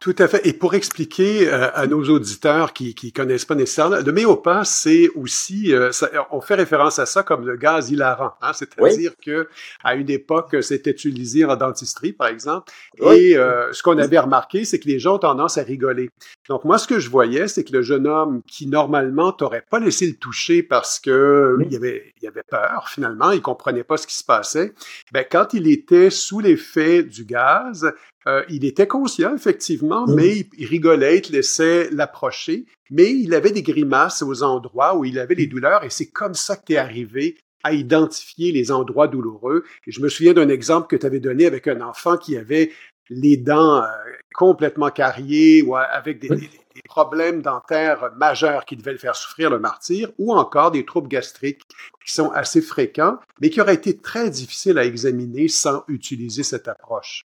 Tout 0.03 0.17
à 0.19 0.27
fait. 0.27 0.45
Et 0.45 0.53
pour 0.53 0.75
expliquer 0.75 1.49
euh, 1.49 1.71
à 1.75 1.87
nos 1.87 2.03
auditeurs 2.09 2.73
qui 2.73 2.93
qui 2.93 3.13
connaissent 3.13 3.45
pas 3.45 3.55
nécessairement, 3.55 3.99
le 4.05 4.13
méopas, 4.13 4.65
c'est 4.65 5.09
aussi, 5.15 5.73
euh, 5.73 5.93
on 6.33 6.41
fait 6.41 6.57
référence 6.57 6.99
à 6.99 7.07
ça 7.07 7.23
comme 7.23 7.47
le 7.47 7.57
gaz 7.57 7.89
hilarant. 7.89 8.33
Hein? 8.43 8.53
C'est-à-dire 8.53 9.13
que 9.25 9.49
à 9.85 9.95
une 9.95 10.11
époque, 10.11 10.57
c'était 10.61 10.91
utilisé 10.91 11.45
en 11.45 11.55
dentisterie, 11.55 12.13
par 12.13 12.27
exemple. 12.27 12.73
Et 13.01 13.37
euh, 13.37 13.73
ce 13.73 13.81
qu'on 13.85 13.97
avait 13.97 14.19
remarqué, 14.19 14.65
c'est 14.65 14.81
que 14.81 14.89
les 14.89 14.99
gens 14.99 15.15
ont 15.15 15.19
tendance 15.21 15.57
à 15.57 15.63
rigoler. 15.63 16.11
Donc 16.49 16.65
moi, 16.65 16.79
ce 16.79 16.89
que 16.89 16.99
je 16.99 17.09
voyais, 17.09 17.47
c'est 17.47 17.63
que 17.63 17.73
le 17.73 17.83
jeune 17.83 18.09
homme 18.09 18.43
qui 18.45 18.67
normalement 18.67 19.31
t'aurait 19.31 19.65
pas 19.71 19.79
laissé 19.79 20.09
le 20.09 20.15
toucher 20.15 20.65
parce 20.65 20.99
que 20.99 21.57
il 21.71 21.77
avait 21.77 22.13
il 22.21 22.27
avait 22.27 22.43
peur 22.43 22.89
finalement, 22.89 23.31
il 23.31 23.41
comprenait 23.41 23.85
pas 23.85 23.97
ce 23.97 24.09
qui 24.09 24.17
se 24.17 24.25
passait. 24.25 24.75
Ben 25.13 25.25
quand 25.31 25.55
il 25.55 25.69
était 25.69 26.11
sous 26.11 26.41
l'effet 26.41 27.05
du 27.05 27.25
gaz, 27.25 27.93
euh, 28.27 28.45
il 28.49 28.65
était 28.65 28.87
conscient, 28.87 29.35
effectivement, 29.35 30.07
mm. 30.07 30.15
mais 30.15 30.47
il, 30.57 30.67
rigolait, 30.67 31.19
il 31.19 31.23
te 31.23 31.33
laissait 31.33 31.89
l'approcher, 31.91 32.67
mais 32.91 33.11
il 33.11 33.35
avait 33.35 33.51
des 33.51 33.63
grimaces 33.63 34.23
aux 34.23 34.43
endroits 34.43 34.97
où 34.97 35.05
il 35.05 35.19
avait 35.19 35.35
les 35.35 35.47
douleurs, 35.47 35.85
et 35.85 35.91
c'est 35.91 36.11
comme 36.11 36.35
ça 36.35 36.57
que 36.57 36.65
tu 36.67 36.73
es 36.75 36.77
arrivé 36.77 37.37
à 37.65 37.73
identifier 37.73 38.53
les 38.53 38.73
endroits 38.73 39.09
douloureux. 39.09 39.65
Et 39.87 39.93
je 39.93 40.01
me 40.01 40.09
souviens 40.09 40.35
d'un 40.35 40.49
exemple 40.49 40.89
que 40.89 40.97
tu 40.97 41.07
avais 41.07 41.21
donné 41.21 41.47
avec 41.47 41.69
un 41.69 41.81
enfant 41.81 42.17
qui 42.17 42.37
avait 42.37 42.73
les 43.09 43.37
dents 43.37 43.83
euh, 43.83 43.87
complètement 44.35 44.91
carriées 44.91 45.63
ou 45.63 45.77
avec 45.77 46.19
des, 46.19 46.29
des, 46.29 46.51
problèmes 46.85 47.43
dentaires 47.43 48.11
majeurs 48.17 48.65
qui 48.65 48.77
devaient 48.77 48.93
le 48.93 48.99
faire 48.99 49.15
souffrir, 49.15 49.51
le 49.51 49.59
martyr, 49.59 50.11
ou 50.19 50.33
encore 50.33 50.71
des 50.71 50.85
troubles 50.85 51.09
gastriques 51.09 51.63
qui 52.05 52.13
sont 52.13 52.31
assez 52.31 52.63
fréquents, 52.63 53.19
mais 53.41 53.51
qui 53.51 53.61
auraient 53.61 53.75
été 53.75 53.99
très 53.99 54.31
difficiles 54.31 54.79
à 54.79 54.85
examiner 54.85 55.49
sans 55.49 55.85
utiliser 55.89 56.43
cette 56.43 56.69
approche. 56.69 57.25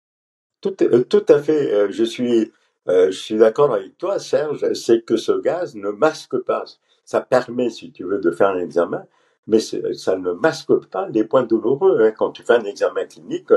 Tout, 0.65 0.83
euh, 0.83 1.05
tout 1.05 1.27
à 1.29 1.41
fait. 1.41 1.75
Euh, 1.75 1.89
je 1.91 2.05
suis, 2.05 2.51
euh, 2.89 3.11
je 3.11 3.19
suis 3.19 3.37
d'accord 3.37 3.75
avec 3.75 3.99
toi, 3.99 4.19
Serge. 4.19 4.73
C'est 4.73 5.03
que 5.03 5.19
ce 5.19 5.33
gaz 5.33 5.75
ne 5.75 5.91
masque 5.91 6.39
pas. 6.39 6.65
Ça 7.05 7.21
permet, 7.21 7.69
si 7.69 7.93
tu 7.93 8.05
veux, 8.05 8.19
de 8.19 8.31
faire 8.31 8.49
un 8.49 8.59
examen, 8.59 9.05
mais 9.47 9.59
ça 9.59 10.17
ne 10.17 10.33
masque 10.33 10.73
pas 10.91 11.07
les 11.11 11.25
points 11.25 11.43
douloureux. 11.43 12.01
Hein. 12.01 12.13
Quand 12.13 12.31
tu 12.31 12.43
fais 12.45 12.55
un 12.55 12.65
examen 12.65 13.05
clinique, 13.05 13.51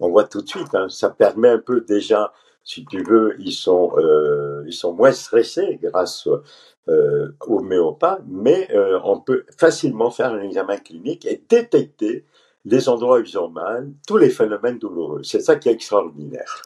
on 0.00 0.08
voit 0.08 0.24
tout 0.24 0.40
de 0.40 0.48
suite. 0.48 0.74
Hein. 0.74 0.88
Ça 0.88 1.10
permet 1.10 1.50
un 1.50 1.58
peu 1.58 1.82
déjà, 1.82 2.32
si 2.64 2.86
tu 2.86 3.02
veux, 3.02 3.36
ils 3.38 3.52
sont 3.52 3.92
ils 4.66 4.72
sont 4.72 4.94
moins 4.94 5.12
stressés 5.12 5.78
grâce 5.82 6.26
aux 6.86 7.58
homéopathes, 7.58 8.24
mais 8.26 8.66
on 9.04 9.20
peut 9.20 9.44
facilement 9.58 10.10
faire 10.10 10.32
un 10.32 10.40
examen 10.40 10.78
clinique 10.78 11.26
et 11.26 11.42
détecter 11.50 12.24
les 12.66 12.88
endroits 12.88 13.18
où 13.18 13.22
ils 13.22 13.38
ont 13.38 13.48
mal, 13.48 13.92
tous 14.06 14.18
les 14.18 14.30
phénomènes 14.30 14.78
douloureux. 14.78 15.22
C'est 15.22 15.40
ça 15.40 15.56
qui 15.56 15.68
est 15.68 15.72
extraordinaire. 15.72 16.62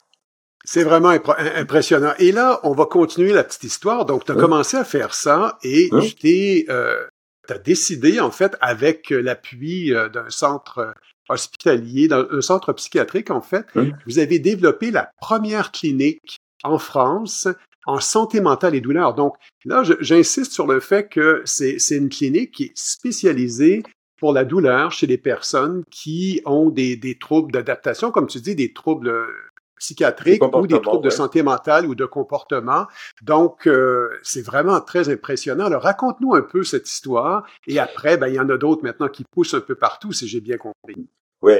C'est 0.65 0.85
vraiment 0.85 1.11
impressionnant. 1.57 2.13
Et 2.19 2.33
là, 2.33 2.61
on 2.65 2.73
va 2.73 2.87
continuer 2.87 3.33
la 3.33 3.45
petite 3.45 3.65
histoire. 3.65 4.05
Donc, 4.05 4.25
tu 4.25 4.33
as 4.33 4.35
commencé 4.35 4.77
à 4.77 4.85
faire 4.85 5.15
ça 5.15 5.59
et 5.63 5.91
tu 6.03 6.15
t'es, 6.15 6.67
euh, 6.69 7.07
as 7.49 7.59
décidé, 7.59 8.21
en 8.21 8.31
fait, 8.31 8.57
avec 8.61 9.11
l'appui 9.11 9.95
euh, 9.95 10.09
d'un 10.09 10.29
centre 10.29 10.79
euh, 10.79 10.93
hospitalier, 11.29 12.09
d'un 12.09 12.41
centre 12.41 12.73
psychiatrique, 12.73 13.31
en 13.31 13.41
fait, 13.41 13.65
vous 14.07 14.19
avez 14.19 14.39
développé 14.39 14.91
la 14.91 15.11
première 15.21 15.71
clinique 15.71 16.39
en 16.65 16.79
France 16.79 17.47
en 17.87 18.01
santé 18.01 18.41
mentale 18.41 18.75
et 18.75 18.81
douleur. 18.81 19.15
Donc, 19.15 19.35
là, 19.65 19.83
j'insiste 20.01 20.53
sur 20.53 20.67
le 20.67 20.81
fait 20.81 21.09
que 21.09 21.43
c'est 21.45 21.79
une 21.91 22.09
clinique 22.09 22.53
qui 22.53 22.65
est 22.65 22.73
spécialisée 22.75 23.83
pour 24.21 24.33
la 24.33 24.45
douleur 24.45 24.93
chez 24.93 25.07
les 25.07 25.19
personnes 25.19 25.83
qui 25.91 26.43
ont 26.45 26.69
des, 26.71 26.97
des 26.97 27.19
troubles 27.19 27.51
d'adaptation, 27.51 28.13
comme 28.13 28.27
tu 28.27 28.41
dis, 28.41 28.55
des 28.55 28.73
troubles 28.73 29.11
psychiatriques 29.81 30.43
ou 30.45 30.67
des 30.67 30.81
troubles 30.81 31.05
de 31.05 31.11
santé 31.11 31.43
mentale 31.43 31.87
ou 31.87 31.95
de 31.95 32.05
comportement. 32.05 32.87
Donc, 33.23 33.67
euh, 33.67 34.11
c'est 34.23 34.45
vraiment 34.45 34.81
très 34.81 35.09
impressionnant. 35.09 35.65
Alors, 35.65 35.83
raconte-nous 35.83 36.35
un 36.35 36.43
peu 36.43 36.63
cette 36.63 36.89
histoire. 36.89 37.45
Et 37.67 37.79
après, 37.79 38.17
ben, 38.19 38.29
il 38.29 38.35
y 38.35 38.41
en 38.41 38.49
a 38.51 38.59
d'autres 38.59 38.85
maintenant 38.85 39.09
qui 39.09 39.25
poussent 39.25 39.55
un 39.55 39.61
peu 39.61 39.75
partout, 39.75 40.13
si 40.13 40.29
j'ai 40.29 40.41
bien 40.41 40.59
compris. 40.59 41.09
Oui. 41.43 41.55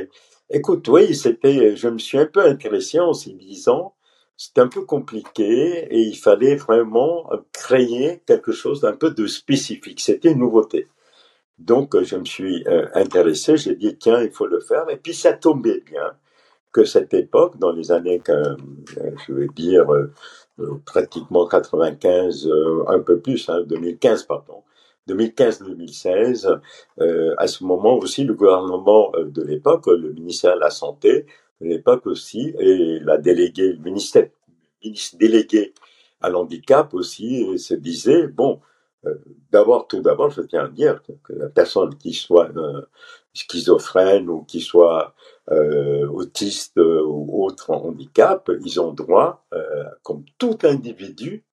Écoute, 0.51 0.87
oui, 0.89 1.15
c'était, 1.15 1.75
je 1.77 1.89
me 1.89 1.99
suis 1.99 2.19
un 2.19 2.27
peu 2.27 2.45
intéressé 2.45 3.01
en 3.01 3.15
s'y 3.15 3.35
disant, 3.35 3.95
c'était 4.37 4.61
un 4.61 4.69
peu 4.69 4.83
compliqué 4.83 5.87
et 5.91 6.01
il 6.01 6.17
fallait 6.17 6.57
vraiment 6.57 7.31
créer 7.53 8.23
quelque 8.27 8.53
chose 8.53 8.81
d'un 8.81 8.95
peu 8.95 9.11
de 9.11 9.27
spécifique. 9.27 10.01
C'était 10.01 10.33
une 10.33 10.41
nouveauté. 10.41 10.89
Donc, 11.61 12.01
je 12.03 12.17
me 12.17 12.25
suis 12.25 12.65
euh, 12.67 12.87
intéressé, 12.95 13.57
j'ai 13.57 13.77
dit, 13.77 13.97
tiens, 13.97 14.23
il 14.23 14.31
faut 14.31 14.47
le 14.47 14.61
faire. 14.61 14.89
Et 14.91 14.97
puis, 14.97 15.15
ça 15.15 15.35
tombait 15.35 15.83
bien 15.87 16.17
que 16.73 16.85
cette 16.85 17.15
époque, 17.15 17.59
dans 17.59 17.73
les 17.73 17.93
années, 17.93 18.23
euh, 18.29 18.57
je 19.27 19.33
vais 19.33 19.49
dire, 19.55 19.93
euh, 19.93 20.13
euh, 20.61 20.81
pratiquement 20.87 21.47
95, 21.47 22.49
un 22.87 23.01
peu 23.01 23.19
plus, 23.19 23.49
hein, 23.49 23.63
2015, 23.67 24.25
pardon, 24.25 24.63
2015-2016, 25.09 26.61
à 27.39 27.47
ce 27.47 27.65
moment 27.65 27.97
aussi, 27.97 28.23
le 28.25 28.35
gouvernement 28.35 29.11
de 29.19 29.43
l'époque, 29.43 29.87
le 29.87 30.13
ministère 30.13 30.55
de 30.55 30.61
la 30.61 30.71
Santé 30.71 31.27
de 31.61 31.67
l'époque 31.67 32.07
aussi, 32.07 32.55
et 32.59 33.01
la 33.01 33.19
déléguée, 33.19 33.73
le 33.73 33.83
ministère, 33.83 34.29
ministre 34.85 35.19
délégué 35.19 35.75
à 36.21 36.29
l'handicap 36.29 36.95
aussi, 36.95 37.59
se 37.59 37.75
disait, 37.75 38.29
bon, 38.29 38.61
d'abord, 39.51 39.87
tout 39.89 40.01
d'abord, 40.01 40.31
je 40.31 40.43
tiens 40.43 40.65
à 40.65 40.69
dire 40.69 41.03
que, 41.03 41.33
la 41.33 41.49
personne 41.49 41.97
qui 41.97 42.13
soit 42.13 42.51
schizophrène 43.33 44.29
ou 44.29 44.43
qui 44.43 44.61
soit 44.61 45.15
euh, 45.51 46.07
autistes 46.09 46.79
ou 46.79 47.45
autres 47.45 47.71
handicap, 47.71 48.51
ils 48.65 48.81
ont 48.81 48.93
droit, 48.93 49.45
euh, 49.53 49.85
comme 50.03 50.25
tout 50.39 50.59
individu, 50.63 51.45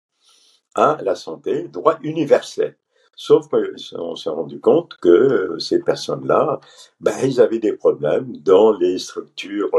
à 0.75 0.99
la 1.03 1.15
santé, 1.15 1.67
droit 1.67 1.97
universel. 2.03 2.77
Sauf 3.15 3.47
qu'on 3.49 4.15
s'est 4.15 4.29
rendu 4.29 4.59
compte 4.59 4.95
que 5.01 5.09
euh, 5.09 5.59
ces 5.59 5.79
personnes-là, 5.79 6.59
ben, 6.99 7.15
ils 7.23 7.41
avaient 7.41 7.57
des 7.57 7.73
problèmes 7.73 8.37
dans 8.37 8.71
les 8.77 8.99
structures 8.99 9.71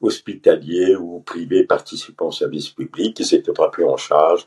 hospitalières 0.00 1.02
ou 1.02 1.20
privées 1.20 1.64
participant 1.64 2.28
au 2.28 2.32
service 2.32 2.70
public, 2.70 3.16
qui 3.16 3.24
s'étaient 3.24 3.52
pas 3.52 3.68
pris 3.68 3.84
en 3.84 3.96
charge. 3.96 4.46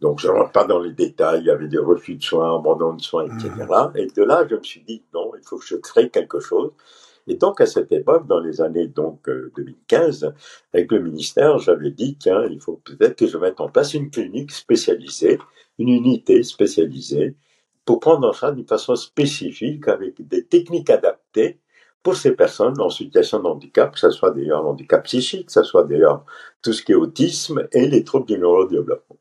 Donc, 0.00 0.20
je 0.20 0.28
ne 0.28 0.32
rentre 0.32 0.52
pas 0.52 0.64
dans 0.64 0.80
les 0.80 0.92
détails, 0.92 1.40
il 1.40 1.46
y 1.46 1.50
avait 1.50 1.68
des 1.68 1.78
refus 1.78 2.16
de 2.16 2.22
soins, 2.22 2.56
abandon 2.56 2.94
de 2.94 3.00
soins, 3.00 3.24
etc. 3.24 3.50
Mmh. 3.56 3.96
Et 3.96 4.06
de 4.06 4.22
là, 4.22 4.46
je 4.48 4.56
me 4.56 4.62
suis 4.62 4.82
dit, 4.82 5.02
non, 5.14 5.32
il 5.36 5.46
faut 5.46 5.56
que 5.56 5.64
je 5.64 5.76
crée 5.76 6.10
quelque 6.10 6.40
chose 6.40 6.72
et 7.26 7.36
donc, 7.36 7.60
à 7.60 7.66
cette 7.66 7.90
époque, 7.92 8.26
dans 8.26 8.40
les 8.40 8.60
années 8.60 8.86
donc 8.86 9.28
2015, 9.28 10.24
euh, 10.24 10.30
avec 10.74 10.92
le 10.92 11.00
ministère, 11.00 11.58
j'avais 11.58 11.90
dit, 11.90 12.16
tiens, 12.18 12.44
il 12.50 12.60
faut 12.60 12.80
peut-être 12.84 13.16
que 13.16 13.26
je 13.26 13.38
mette 13.38 13.60
en 13.60 13.68
place 13.68 13.94
une 13.94 14.10
clinique 14.10 14.52
spécialisée, 14.52 15.38
une 15.78 15.88
unité 15.88 16.42
spécialisée, 16.42 17.36
pour 17.84 18.00
prendre 18.00 18.28
en 18.28 18.32
charge 18.32 18.56
d'une 18.56 18.66
façon 18.66 18.96
spécifique, 18.96 19.88
avec 19.88 20.26
des 20.26 20.44
techniques 20.44 20.90
adaptées 20.90 21.60
pour 22.02 22.16
ces 22.16 22.32
personnes 22.32 22.78
en 22.80 22.90
situation 22.90 23.40
de 23.40 23.46
handicap, 23.46 23.92
que 23.92 23.98
ce 23.98 24.10
soit 24.10 24.30
d'ailleurs 24.30 24.62
l'handicap 24.62 25.04
psychique, 25.04 25.46
que 25.46 25.52
ce 25.52 25.62
soit 25.62 25.84
d'ailleurs 25.84 26.24
tout 26.62 26.74
ce 26.74 26.82
qui 26.82 26.92
est 26.92 26.96
autisme 26.96 27.66
et 27.72 27.88
les 27.88 28.04
troubles 28.04 28.26
du 28.26 28.38
neurodéveloppement. 28.38 29.16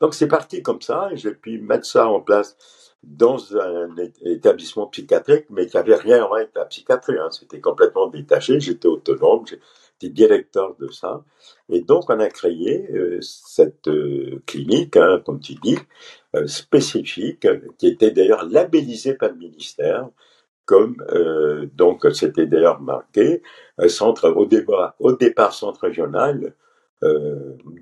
Donc 0.00 0.14
c'est 0.14 0.28
parti 0.28 0.62
comme 0.62 0.82
ça, 0.82 1.08
et 1.12 1.16
j'ai 1.16 1.34
pu 1.34 1.58
mettre 1.60 1.86
ça 1.86 2.08
en 2.08 2.20
place 2.20 2.56
dans 3.02 3.56
un 3.56 3.94
établissement 4.24 4.86
psychiatrique, 4.88 5.46
mais 5.50 5.66
qui 5.66 5.78
avait 5.78 5.94
rien 5.94 6.24
à 6.24 6.26
voir 6.26 6.40
avec 6.40 6.50
la 6.54 6.64
psychiatrie. 6.66 7.18
Hein. 7.18 7.30
C'était 7.30 7.60
complètement 7.60 8.08
détaché. 8.08 8.58
J'étais 8.60 8.88
autonome. 8.88 9.44
J'étais 9.46 10.12
directeur 10.12 10.74
de 10.76 10.88
ça. 10.88 11.24
Et 11.68 11.80
donc, 11.82 12.10
on 12.10 12.18
a 12.18 12.28
créé 12.28 12.88
euh, 12.92 13.18
cette 13.20 13.88
euh, 13.88 14.42
clinique, 14.46 14.96
hein, 14.96 15.22
comme 15.24 15.40
tu 15.40 15.54
dis, 15.54 15.78
euh, 16.34 16.46
spécifique, 16.46 17.46
qui 17.78 17.86
était 17.86 18.10
d'ailleurs 18.10 18.44
labellisée 18.44 19.14
par 19.14 19.30
le 19.30 19.36
ministère, 19.36 20.08
comme 20.64 20.96
donc 21.74 22.04
c'était 22.12 22.46
d'ailleurs 22.46 22.80
marqué 22.80 23.40
centre 23.86 24.30
au, 24.30 24.46
débat, 24.46 24.96
au 24.98 25.12
départ 25.12 25.54
centre 25.54 25.82
régional 25.82 26.56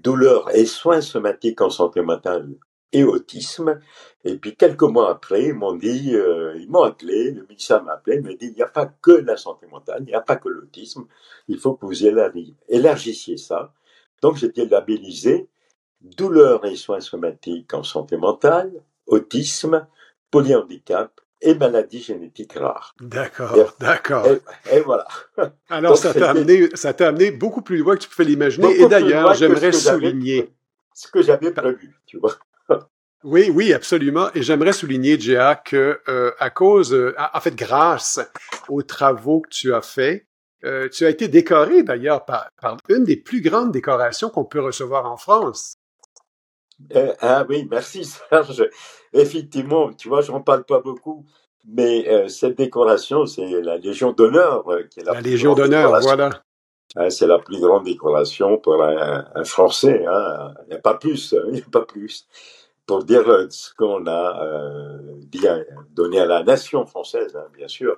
douleur 0.02 0.54
et 0.54 0.66
soins 0.66 1.00
somatiques 1.00 1.60
en 1.60 1.70
santé 1.70 2.02
mentale 2.02 2.48
et 2.94 3.04
autisme. 3.04 3.80
Et 4.24 4.36
puis 4.36 4.56
quelques 4.56 4.82
mois 4.82 5.10
après, 5.10 5.46
ils 5.46 5.54
m'ont 5.54 5.74
dit, 5.74 6.14
euh, 6.14 6.56
ils 6.56 6.70
m'ont 6.70 6.84
appelé, 6.84 7.32
le 7.32 7.42
ministère 7.46 7.82
m'a 7.82 7.94
appelé, 7.94 8.16
il 8.16 8.22
m'a 8.22 8.34
dit, 8.34 8.46
il 8.46 8.54
n'y 8.54 8.62
a 8.62 8.68
pas 8.68 8.86
que 8.86 9.10
la 9.10 9.36
santé 9.36 9.66
mentale, 9.66 9.98
il 10.02 10.06
n'y 10.06 10.14
a 10.14 10.20
pas 10.20 10.36
que 10.36 10.48
l'autisme, 10.48 11.06
il 11.48 11.58
faut 11.58 11.74
que 11.74 11.84
vous 11.84 12.06
élargissiez 12.06 13.36
ça. 13.36 13.74
Donc 14.22 14.36
j'étais 14.36 14.64
labellisé 14.64 15.48
douleur 16.00 16.64
et 16.64 16.76
soins 16.76 17.00
somatiques 17.00 17.74
en 17.74 17.82
santé 17.82 18.16
mentale, 18.16 18.72
autisme, 19.06 19.86
polyhandicap 20.30 21.20
et 21.40 21.54
maladies 21.54 22.02
génétiques 22.02 22.54
rares. 22.54 22.94
D'accord, 23.00 23.76
d'accord. 23.78 24.26
Et, 24.72 24.80
voilà. 24.80 25.06
Alors 25.68 25.96
ça 25.96 26.14
t'a 26.14 26.30
amené, 26.30 26.68
ça 26.74 26.92
t'a 26.94 27.08
amené 27.08 27.30
beaucoup 27.30 27.62
plus 27.62 27.78
loin 27.78 27.96
que 27.96 28.02
tu 28.02 28.08
pouvais 28.08 28.24
l'imaginer. 28.24 28.80
Et 28.80 28.88
d'ailleurs, 28.88 29.34
j'aimerais 29.34 29.72
souligner 29.72 30.50
ce 30.94 31.08
que 31.08 31.22
j'avais 31.22 31.50
prévu, 31.50 31.94
tu 32.06 32.18
vois. 32.18 32.34
Oui, 33.26 33.50
oui, 33.50 33.72
absolument. 33.72 34.28
Et 34.34 34.42
j'aimerais 34.42 34.74
souligner, 34.74 35.18
Jia, 35.18 35.54
que 35.56 35.98
euh, 36.08 36.32
à 36.38 36.50
cause, 36.50 36.92
euh, 36.92 37.14
en 37.32 37.40
fait, 37.40 37.56
grâce 37.56 38.20
aux 38.68 38.82
travaux 38.82 39.40
que 39.40 39.48
tu 39.48 39.72
as 39.72 39.80
faits, 39.80 40.26
euh, 40.64 40.90
tu 40.90 41.06
as 41.06 41.08
été 41.08 41.28
décoré 41.28 41.82
d'ailleurs 41.82 42.26
par, 42.26 42.50
une 42.90 43.04
des 43.04 43.16
plus 43.16 43.40
grandes 43.40 43.72
décorations 43.72 44.28
qu'on 44.28 44.44
peut 44.44 44.60
recevoir 44.60 45.10
en 45.10 45.16
France. 45.16 45.76
Ah 47.20 47.44
oui, 47.48 47.66
merci 47.70 48.04
Serge. 48.30 48.68
Effectivement, 49.12 49.92
tu 49.92 50.08
vois, 50.08 50.20
je 50.20 50.32
n'en 50.32 50.40
parle 50.40 50.64
pas 50.64 50.80
beaucoup, 50.80 51.24
mais 51.66 52.28
cette 52.28 52.56
décoration, 52.58 53.26
c'est 53.26 53.62
la 53.62 53.78
Légion 53.78 54.12
d'honneur. 54.12 54.64
la, 55.04 55.20
Légion 55.20 55.54
d'honneur, 55.54 56.00
voilà. 56.00 56.30
Hein, 56.96 57.10
c'est 57.10 57.26
la 57.26 57.38
plus 57.38 57.60
grande 57.60 57.84
décoration 57.84 58.58
pour 58.58 58.82
un, 58.82 59.44
Français. 59.44 60.04
Hein. 60.06 60.54
Il 60.66 60.70
n'y 60.70 60.74
a 60.74 60.80
pas 60.80 60.94
plus, 60.94 61.34
il 61.48 61.54
n'y 61.54 61.60
a 61.60 61.70
pas 61.70 61.84
plus 61.84 62.26
pour 62.86 63.04
dire 63.04 63.28
euh, 63.28 63.46
ce 63.50 63.72
qu'on 63.74 64.06
a 64.06 64.44
euh, 64.44 64.98
bien 65.28 65.64
donné 65.92 66.20
à 66.20 66.26
la 66.26 66.42
nation 66.42 66.84
française, 66.86 67.34
hein, 67.36 67.46
bien 67.56 67.68
sûr. 67.68 67.96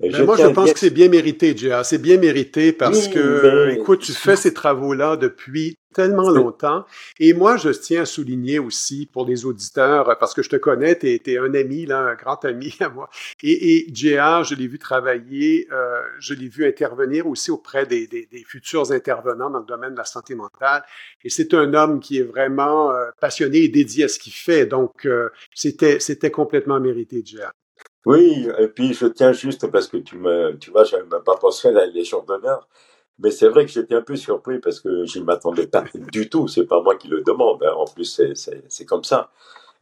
Ben, 0.00 0.24
moi, 0.24 0.36
je 0.36 0.46
pense 0.46 0.72
que 0.72 0.78
c'est 0.78 0.90
bien 0.90 1.08
mérité, 1.08 1.56
J.A. 1.56 1.82
C'est 1.82 1.98
bien 1.98 2.18
mérité 2.18 2.72
parce 2.72 3.08
que, 3.08 3.70
écoute, 3.70 4.00
tu 4.00 4.12
fais 4.12 4.36
ces 4.36 4.54
travaux-là 4.54 5.16
depuis 5.16 5.76
tellement 5.94 6.30
longtemps. 6.30 6.84
Et 7.18 7.32
moi, 7.32 7.56
je 7.56 7.70
tiens 7.70 8.02
à 8.02 8.06
souligner 8.06 8.58
aussi 8.58 9.06
pour 9.06 9.26
les 9.26 9.44
auditeurs, 9.44 10.16
parce 10.18 10.34
que 10.34 10.42
je 10.42 10.50
te 10.50 10.56
connais, 10.56 10.98
tu 10.98 11.06
es, 11.08 11.38
un 11.38 11.54
ami, 11.54 11.86
là, 11.86 12.00
un 12.00 12.14
grand 12.14 12.44
ami 12.44 12.74
à 12.80 12.88
moi. 12.88 13.08
Et, 13.42 13.76
et 13.76 13.86
je 13.94 14.54
l'ai 14.54 14.66
vu 14.66 14.78
travailler, 14.78 15.68
euh, 15.72 16.00
je 16.18 16.34
l'ai 16.34 16.48
vu 16.48 16.66
intervenir 16.66 17.26
aussi 17.26 17.50
auprès 17.50 17.86
des, 17.86 18.06
des, 18.06 18.26
des, 18.26 18.44
futurs 18.44 18.92
intervenants 18.92 19.50
dans 19.50 19.60
le 19.60 19.66
domaine 19.66 19.92
de 19.92 19.98
la 19.98 20.04
santé 20.04 20.34
mentale. 20.34 20.82
Et 21.24 21.30
c'est 21.30 21.54
un 21.54 21.74
homme 21.74 22.00
qui 22.00 22.18
est 22.18 22.22
vraiment 22.22 22.92
euh, 22.92 23.10
passionné 23.20 23.58
et 23.58 23.68
dédié 23.68 24.04
à 24.04 24.08
ce 24.08 24.18
qu'il 24.18 24.32
fait. 24.32 24.66
Donc, 24.66 25.06
euh, 25.06 25.30
c'était, 25.54 26.00
c'était 26.00 26.30
complètement 26.30 26.80
mérité, 26.80 27.22
J.A. 27.24 27.52
Oui, 28.06 28.48
et 28.58 28.68
puis 28.68 28.94
je 28.94 29.06
tiens 29.06 29.32
juste 29.32 29.70
parce 29.70 29.88
que 29.88 29.98
tu 29.98 30.16
me, 30.16 30.56
tu 30.58 30.70
vois, 30.70 30.84
je 30.84 30.96
même 30.96 31.22
pas 31.24 31.36
pensé 31.36 31.68
à 31.68 31.72
la 31.72 31.86
Légion 31.86 32.22
d'honneur. 32.22 32.68
Mais 33.18 33.30
c'est 33.30 33.48
vrai 33.48 33.66
que 33.66 33.72
j'étais 33.72 33.94
un 33.94 34.02
peu 34.02 34.16
surpris 34.16 34.58
parce 34.60 34.80
que 34.80 35.04
je 35.04 35.18
ne 35.18 35.24
m'attendais 35.24 35.66
pas 35.66 35.84
du 36.12 36.28
tout. 36.28 36.48
C'est 36.48 36.66
pas 36.66 36.80
moi 36.82 36.96
qui 36.96 37.08
le 37.08 37.22
demande. 37.22 37.62
Hein. 37.64 37.74
En 37.76 37.84
plus, 37.84 38.20
c'est 38.34 38.84
comme 38.84 39.04
ça. 39.04 39.30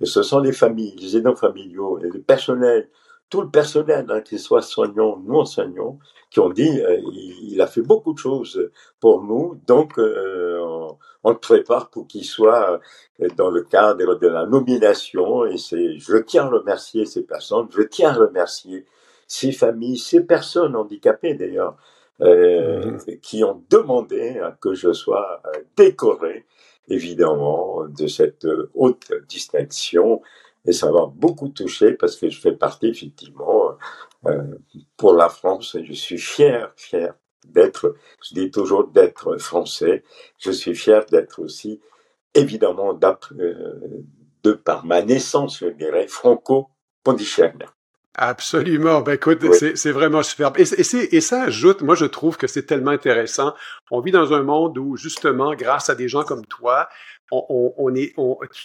Et 0.01 0.07
ce 0.07 0.23
sont 0.23 0.41
les 0.41 0.53
familles, 0.53 0.95
les 1.01 1.17
aidants 1.17 1.37
familiaux, 1.37 1.99
et 1.99 2.09
le 2.09 2.21
personnel 2.21 2.89
tout 3.29 3.41
le 3.41 3.51
personnel, 3.51 4.07
hein, 4.09 4.21
qu'ils 4.21 4.39
soient 4.39 4.63
soignants, 4.63 5.19
non 5.25 5.45
soignants, 5.45 5.99
qui 6.31 6.41
ont 6.41 6.51
dit 6.51 6.81
euh, 6.81 7.01
il, 7.43 7.61
a 7.61 7.67
fait 7.67 7.83
beaucoup 7.83 8.13
de 8.13 8.19
choses 8.19 8.71
pour 9.01 9.23
nous, 9.23 9.61
donc 9.67 9.99
euh, 9.99 10.61
on, 10.61 10.99
on, 11.25 11.31
le 11.31 11.39
prépare 11.39 11.91
pour 11.91 12.07
qu'il 12.07 12.25
soit 12.25 12.81
euh, 13.21 13.29
dans 13.37 13.51
le 13.51 13.63
cadre 13.63 14.15
de 14.17 14.29
la 14.29 14.47
nomination. 14.47 15.45
Et 15.47 15.59
c'est, 15.59 15.99
je 15.99 16.17
tiens 16.19 16.45
à 16.45 16.51
remercier 16.51 17.05
ces 17.05 17.23
personnes, 17.23 17.69
je 17.71 17.83
tiens 17.83 18.11
à 18.11 18.15
remercier 18.15 18.87
ces 19.27 19.51
familles, 19.51 19.99
ces 19.99 20.21
personnes 20.21 20.77
handicapées 20.77 21.35
d'ailleurs. 21.35 21.77
Qui 23.23 23.45
ont 23.45 23.63
demandé 23.69 24.41
que 24.61 24.75
je 24.75 24.93
sois 24.93 25.43
décoré, 25.77 26.47
évidemment, 26.89 27.85
de 27.89 28.07
cette 28.07 28.47
haute 28.75 29.13
distinction. 29.29 30.23
Et 30.67 30.73
ça 30.73 30.91
m'a 30.91 31.07
beaucoup 31.07 31.49
touché 31.49 31.93
parce 31.93 32.17
que 32.17 32.29
je 32.29 32.41
fais 32.41 32.53
partie 32.53 32.89
effectivement 32.89 33.77
euh, 34.27 34.59
pour 34.97 35.13
la 35.13 35.29
France 35.29 35.77
je 35.83 35.93
suis 35.93 36.19
fier, 36.19 36.73
fier 36.77 37.15
d'être, 37.47 37.95
je 38.23 38.35
dis 38.35 38.51
toujours 38.51 38.89
d'être 38.89 39.37
français, 39.37 40.03
je 40.39 40.51
suis 40.51 40.75
fier 40.75 41.05
d'être 41.07 41.41
aussi 41.41 41.81
évidemment 42.35 42.99
euh, 43.39 44.05
de 44.43 44.53
par 44.53 44.85
ma 44.85 45.03
naissance, 45.03 45.59
je 45.61 45.67
dirais, 45.67 46.09
franco-pondichérien. 46.09 47.69
Absolument. 48.19 49.03
Ben 49.03 49.13
écoute, 49.13 49.45
c'est 49.53 49.93
vraiment 49.93 50.23
superbe. 50.23 50.59
Et, 50.59 50.63
et, 50.63 51.17
et, 51.17 51.21
ça 51.21 51.43
ajoute, 51.43 51.83
moi 51.83 51.95
je 51.95 52.07
trouve 52.07 52.39
que 52.39 52.47
c'est 52.47 52.65
tellement 52.65 52.93
intéressant. 52.93 53.55
On 53.91 54.01
vit 54.01 54.11
dans 54.11 54.33
un 54.33 54.43
monde 54.43 54.79
où 54.79 54.97
justement, 54.97 55.55
grâce 55.55 55.91
à 55.91 55.95
des 55.95 56.09
gens 56.09 56.25
comme 56.25 56.47
toi, 56.47 56.89
on, 57.31 57.95
est, 57.95 58.15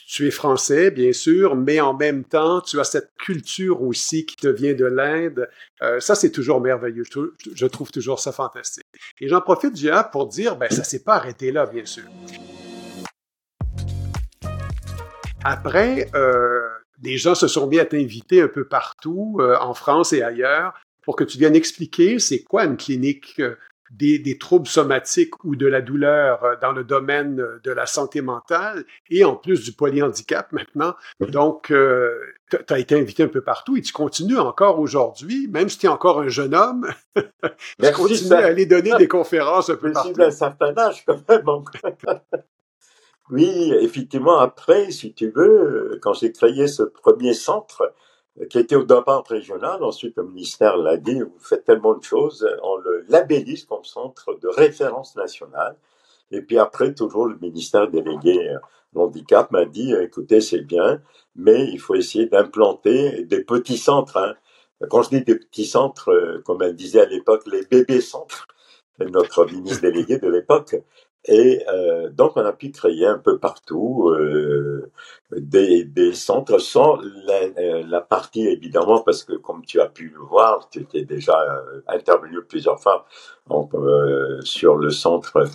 tu 0.07 0.27
es 0.27 0.31
français, 0.31 0.91
bien 0.91 1.11
sûr, 1.11 1.55
mais 1.55 1.81
en 1.81 1.93
même 1.93 2.23
temps, 2.23 2.61
tu 2.61 2.79
as 2.79 2.83
cette 2.83 3.11
culture 3.17 3.81
aussi 3.81 4.25
qui 4.25 4.35
te 4.35 4.47
vient 4.47 4.73
de 4.73 4.85
l'Inde. 4.85 5.49
Euh, 5.81 5.99
ça, 5.99 6.15
c'est 6.15 6.31
toujours 6.31 6.61
merveilleux. 6.61 7.03
Je, 7.55 7.65
trouve 7.65 7.91
toujours 7.91 8.19
ça 8.19 8.31
fantastique. 8.31 8.85
Et 9.19 9.27
j'en 9.27 9.41
profite, 9.41 9.75
Gia, 9.75 10.03
pour 10.03 10.27
dire, 10.27 10.57
ben, 10.57 10.69
ça 10.69 10.83
s'est 10.83 11.03
pas 11.03 11.15
arrêté 11.15 11.51
là, 11.51 11.65
bien 11.65 11.85
sûr. 11.85 12.03
Après, 15.43 16.07
euh, 16.13 16.69
des 17.01 17.17
gens 17.17 17.35
se 17.35 17.47
sont 17.47 17.67
mis 17.67 17.79
à 17.79 17.85
t'inviter 17.85 18.41
un 18.41 18.47
peu 18.47 18.65
partout, 18.65 19.37
euh, 19.39 19.57
en 19.59 19.73
France 19.73 20.13
et 20.13 20.21
ailleurs, 20.21 20.73
pour 21.03 21.15
que 21.15 21.23
tu 21.23 21.37
viennes 21.37 21.55
expliquer 21.55 22.19
c'est 22.19 22.43
quoi 22.43 22.65
une 22.65 22.77
clinique 22.77 23.41
des, 23.91 24.37
troubles 24.37 24.67
somatiques 24.67 25.43
ou 25.43 25.55
de 25.55 25.67
la 25.67 25.81
douleur 25.81 26.43
euh, 26.43 26.55
dans 26.61 26.71
le 26.71 26.83
domaine 26.83 27.35
de 27.63 27.71
la 27.71 27.85
santé 27.85 28.21
mentale 28.21 28.85
et 29.09 29.23
en 29.23 29.35
plus 29.35 29.63
du 29.63 29.73
polyhandicap 29.73 30.51
maintenant. 30.51 30.95
Donc, 31.19 31.71
euh, 31.71 32.17
tu 32.49 32.73
as 32.73 32.79
été 32.79 32.99
invité 32.99 33.23
un 33.23 33.27
peu 33.27 33.41
partout 33.41 33.77
et 33.77 33.81
tu 33.81 33.91
continues 33.93 34.37
encore 34.37 34.79
aujourd'hui, 34.79 35.47
même 35.47 35.69
si 35.69 35.77
tu 35.77 35.85
es 35.85 35.89
encore 35.89 36.21
un 36.21 36.29
jeune 36.29 36.55
homme, 36.55 36.87
tu 37.15 37.91
continues 37.91 38.33
à 38.33 38.45
aller 38.45 38.65
donner 38.65 38.91
des 38.97 39.07
conférences 39.07 39.69
un 39.69 39.75
peu 39.75 39.91
partout. 39.91 40.21
un 40.21 40.31
certain 40.31 40.77
âge 40.77 41.03
quand 41.05 41.21
même. 41.27 41.43
oui, 43.29 43.73
effectivement, 43.79 44.39
après, 44.39 44.91
si 44.91 45.13
tu 45.13 45.29
veux, 45.29 45.99
quand 46.01 46.13
j'ai 46.13 46.31
créé 46.31 46.67
ce 46.67 46.83
premier 46.83 47.33
centre, 47.33 47.93
qui 48.49 48.59
était 48.59 48.75
au 48.75 48.83
départ 48.83 49.23
régional. 49.27 49.83
Ensuite, 49.83 50.17
le 50.17 50.23
ministère 50.23 50.77
l'a 50.77 50.97
dit, 50.97 51.21
vous 51.21 51.39
faites 51.39 51.65
tellement 51.65 51.95
de 51.95 52.03
choses, 52.03 52.47
on 52.63 52.77
le 52.77 53.05
labellise 53.09 53.65
comme 53.65 53.83
centre 53.83 54.33
de 54.39 54.47
référence 54.47 55.15
nationale. 55.15 55.75
Et 56.31 56.41
puis 56.41 56.57
après, 56.57 56.93
toujours 56.93 57.27
le 57.27 57.37
ministère 57.39 57.89
délégué 57.89 58.55
handicap 58.95 59.51
m'a 59.51 59.65
dit, 59.65 59.93
écoutez, 59.93 60.41
c'est 60.41 60.61
bien, 60.61 61.01
mais 61.35 61.65
il 61.65 61.79
faut 61.79 61.95
essayer 61.95 62.25
d'implanter 62.25 63.23
des 63.25 63.43
petits 63.43 63.77
centres. 63.77 64.17
Hein. 64.17 64.35
Quand 64.89 65.03
je 65.03 65.09
dis 65.09 65.21
des 65.21 65.35
petits 65.35 65.65
centres, 65.65 66.41
comme 66.45 66.61
elle 66.61 66.75
disait 66.75 67.01
à 67.01 67.05
l'époque, 67.05 67.43
les 67.47 67.65
bébés 67.65 68.01
centres, 68.01 68.47
notre 68.99 69.45
ministre 69.45 69.81
délégué 69.81 70.17
de 70.19 70.29
l'époque, 70.29 70.75
et 71.25 71.63
euh, 71.67 72.09
donc, 72.09 72.33
on 72.35 72.45
a 72.45 72.51
pu 72.53 72.71
créer 72.71 73.05
un 73.05 73.19
peu 73.19 73.37
partout 73.37 74.09
euh, 74.09 74.91
des, 75.31 75.83
des, 75.83 76.13
centres 76.13 76.57
sans 76.57 76.97
la, 77.25 77.41
euh, 77.59 77.83
la, 77.87 78.01
partie, 78.01 78.47
évidemment, 78.47 79.01
parce 79.01 79.23
que 79.23 79.33
comme 79.33 79.63
tu 79.63 79.79
as 79.79 79.87
pu 79.87 80.09
le 80.09 80.19
voir, 80.19 80.67
tu 80.69 80.79
étais 80.79 81.03
déjà 81.03 81.39
euh, 81.39 81.81
intervenu 81.87 82.41
plusieurs 82.43 82.79
fois 82.79 83.05
euh, 83.51 84.41
sur 84.41 84.77
le 84.77 84.89
centre, 84.89 85.45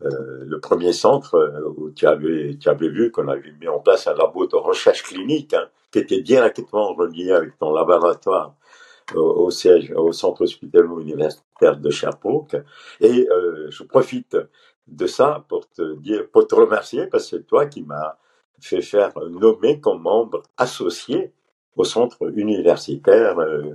le 0.00 0.60
premier 0.60 0.92
centre, 0.92 1.74
où 1.76 1.90
tu 1.90 2.06
avais, 2.06 2.56
tu 2.60 2.68
avais 2.68 2.88
vu 2.88 3.10
qu'on 3.10 3.26
avait 3.26 3.52
mis 3.60 3.68
en 3.68 3.80
place 3.80 4.06
un 4.06 4.14
labo 4.14 4.46
de 4.46 4.56
recherche 4.56 5.02
clinique 5.02 5.54
hein, 5.54 5.68
qui 5.90 5.98
était 5.98 6.20
directement 6.20 6.94
relié 6.94 7.32
avec 7.32 7.58
ton 7.58 7.72
laboratoire 7.72 8.54
au, 9.14 9.50
siège, 9.50 9.92
au 9.96 10.12
centre 10.12 10.42
hospitalier 10.42 10.86
universitaire 11.00 11.76
de 11.76 11.90
Sherbrooke. 11.90 12.56
Et 13.00 13.28
je 13.70 13.82
profite 13.84 14.36
de 14.86 15.06
ça 15.06 15.44
pour 15.48 15.68
te 15.68 15.96
dire, 15.96 16.28
pour 16.30 16.46
te 16.46 16.54
remercier, 16.54 17.06
parce 17.06 17.30
que 17.30 17.38
c'est 17.38 17.46
toi 17.46 17.66
qui 17.66 17.82
m'as 17.82 18.16
fait 18.60 18.82
faire 18.82 19.12
nommer 19.28 19.80
comme 19.80 20.02
membre 20.02 20.42
associé 20.56 21.32
au 21.76 21.84
centre 21.84 22.32
universitaire 22.36 23.38
euh, 23.38 23.74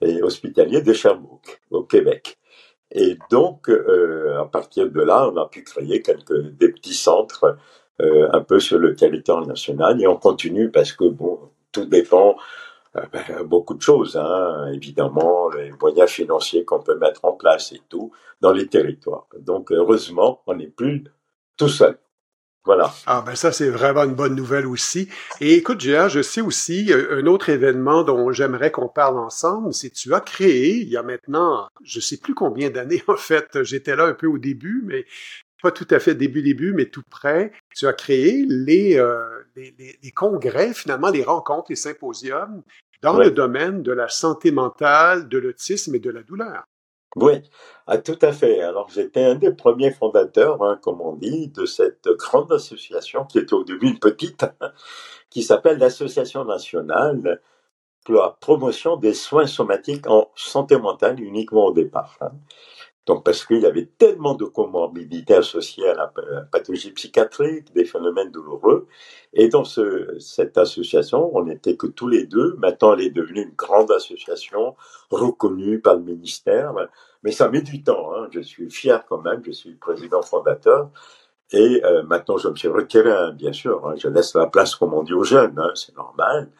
et 0.00 0.22
hospitalier 0.22 0.80
de 0.80 0.92
Sherbrooke, 0.92 1.60
au 1.70 1.82
Québec. 1.82 2.38
Et 2.90 3.18
donc, 3.30 3.68
euh, 3.68 4.40
à 4.40 4.44
partir 4.46 4.90
de 4.90 5.00
là, 5.00 5.28
on 5.28 5.36
a 5.36 5.48
pu 5.48 5.62
créer 5.62 6.02
quelques 6.02 6.40
des 6.56 6.70
petits 6.70 6.94
centres 6.94 7.56
euh, 8.00 8.28
un 8.32 8.40
peu 8.40 8.58
sur 8.60 8.78
le 8.78 8.94
territoire 8.94 9.46
national 9.46 10.00
et 10.00 10.06
on 10.06 10.16
continue 10.16 10.70
parce 10.70 10.92
que 10.92 11.04
bon, 11.04 11.50
tout 11.72 11.84
dépend 11.84 12.36
ben, 12.94 13.42
beaucoup 13.44 13.74
de 13.74 13.82
choses, 13.82 14.16
hein, 14.16 14.66
évidemment, 14.72 15.48
les 15.50 15.72
moyens 15.80 16.10
financiers 16.10 16.64
qu'on 16.64 16.80
peut 16.80 16.98
mettre 16.98 17.24
en 17.24 17.32
place 17.32 17.72
et 17.72 17.80
tout 17.88 18.12
dans 18.40 18.52
les 18.52 18.66
territoires. 18.66 19.26
Donc, 19.40 19.72
heureusement, 19.72 20.42
on 20.46 20.54
n'est 20.54 20.66
plus 20.66 21.04
tout 21.56 21.68
seul. 21.68 21.98
Voilà. 22.64 22.92
Ah 23.06 23.24
ben 23.26 23.34
ça 23.34 23.50
c'est 23.50 23.70
vraiment 23.70 24.04
une 24.04 24.14
bonne 24.14 24.36
nouvelle 24.36 24.66
aussi. 24.68 25.08
Et 25.40 25.54
écoute 25.54 25.80
Géa, 25.80 26.06
je 26.08 26.22
sais 26.22 26.40
aussi 26.40 26.92
euh, 26.92 27.20
un 27.20 27.26
autre 27.26 27.48
événement 27.48 28.04
dont 28.04 28.30
j'aimerais 28.30 28.70
qu'on 28.70 28.86
parle 28.86 29.18
ensemble, 29.18 29.74
c'est 29.74 29.90
tu 29.90 30.14
as 30.14 30.20
créé 30.20 30.76
il 30.76 30.88
y 30.88 30.96
a 30.96 31.02
maintenant, 31.02 31.68
je 31.82 31.98
sais 31.98 32.18
plus 32.18 32.34
combien 32.34 32.70
d'années 32.70 33.02
en 33.08 33.16
fait, 33.16 33.64
j'étais 33.64 33.96
là 33.96 34.04
un 34.04 34.14
peu 34.14 34.28
au 34.28 34.38
début, 34.38 34.84
mais 34.86 35.06
pas 35.62 35.70
tout 35.70 35.86
à 35.90 36.00
fait 36.00 36.14
début 36.14 36.42
début, 36.42 36.72
mais 36.72 36.86
tout 36.86 37.02
près. 37.08 37.52
Tu 37.74 37.86
as 37.86 37.92
créé 37.92 38.44
les, 38.48 38.98
euh, 38.98 39.24
les, 39.56 39.74
les, 40.02 40.10
congrès, 40.10 40.74
finalement 40.74 41.10
les 41.10 41.22
rencontres, 41.22 41.66
les 41.70 41.76
symposiums 41.76 42.62
dans 43.02 43.16
le 43.16 43.30
domaine 43.30 43.82
de 43.82 43.92
la 43.92 44.08
santé 44.08 44.52
mentale, 44.52 45.28
de 45.28 45.38
l'autisme 45.38 45.94
et 45.94 45.98
de 45.98 46.10
la 46.10 46.22
douleur. 46.22 46.64
Oui, 47.16 47.42
ah, 47.86 47.98
tout 47.98 48.18
à 48.22 48.32
fait. 48.32 48.62
Alors 48.62 48.88
j'étais 48.88 49.24
un 49.24 49.34
des 49.34 49.52
premiers 49.52 49.90
fondateurs, 49.90 50.62
hein, 50.62 50.78
comme 50.80 51.00
on 51.00 51.14
dit, 51.14 51.48
de 51.48 51.66
cette 51.66 52.08
grande 52.08 52.50
association 52.52 53.24
qui 53.24 53.38
était 53.38 53.52
au 53.52 53.64
début 53.64 53.88
une 53.88 53.98
petite, 53.98 54.46
qui 55.30 55.42
s'appelle 55.42 55.78
l'Association 55.78 56.44
nationale 56.44 57.40
pour 58.04 58.14
la 58.14 58.36
promotion 58.40 58.96
des 58.96 59.14
soins 59.14 59.46
somatiques 59.46 60.06
en 60.06 60.30
santé 60.34 60.76
mentale 60.78 61.20
uniquement 61.20 61.66
au 61.66 61.72
départ. 61.72 62.16
Hein. 62.20 62.32
Donc 63.06 63.24
parce 63.24 63.44
qu'il 63.44 63.60
y 63.60 63.66
avait 63.66 63.88
tellement 63.98 64.34
de 64.34 64.44
comorbidités 64.44 65.34
associées 65.34 65.88
à 65.88 65.94
la 65.94 66.12
pathologie 66.52 66.92
psychiatrique, 66.92 67.72
des 67.74 67.84
phénomènes 67.84 68.30
douloureux. 68.30 68.86
Et 69.32 69.48
dans 69.48 69.64
ce, 69.64 70.16
cette 70.20 70.56
association, 70.56 71.36
on 71.36 71.44
n'était 71.44 71.76
que 71.76 71.88
tous 71.88 72.06
les 72.06 72.26
deux. 72.26 72.54
Maintenant, 72.58 72.92
elle 72.92 73.00
est 73.00 73.10
devenue 73.10 73.42
une 73.42 73.54
grande 73.56 73.90
association 73.90 74.76
reconnue 75.10 75.80
par 75.80 75.96
le 75.96 76.02
ministère. 76.02 76.74
Mais 77.24 77.32
ça 77.32 77.48
met 77.48 77.62
du 77.62 77.82
temps. 77.82 78.14
Hein. 78.14 78.28
Je 78.30 78.40
suis 78.40 78.70
fier 78.70 79.04
quand 79.08 79.20
même. 79.20 79.42
Je 79.44 79.50
suis 79.50 79.74
président 79.74 80.22
fondateur. 80.22 80.90
Et 81.50 81.82
euh, 81.84 82.02
maintenant, 82.04 82.38
je 82.38 82.48
me 82.48 82.56
suis 82.56 82.68
retiré, 82.68 83.10
hein, 83.10 83.32
bien 83.32 83.52
sûr. 83.52 83.86
Hein. 83.86 83.94
Je 83.96 84.08
laisse 84.08 84.34
la 84.34 84.46
place, 84.46 84.76
comme 84.76 84.94
on 84.94 85.02
dit, 85.02 85.12
aux 85.12 85.24
jeunes. 85.24 85.58
Hein, 85.58 85.70
c'est 85.74 85.94
normal. 85.96 86.50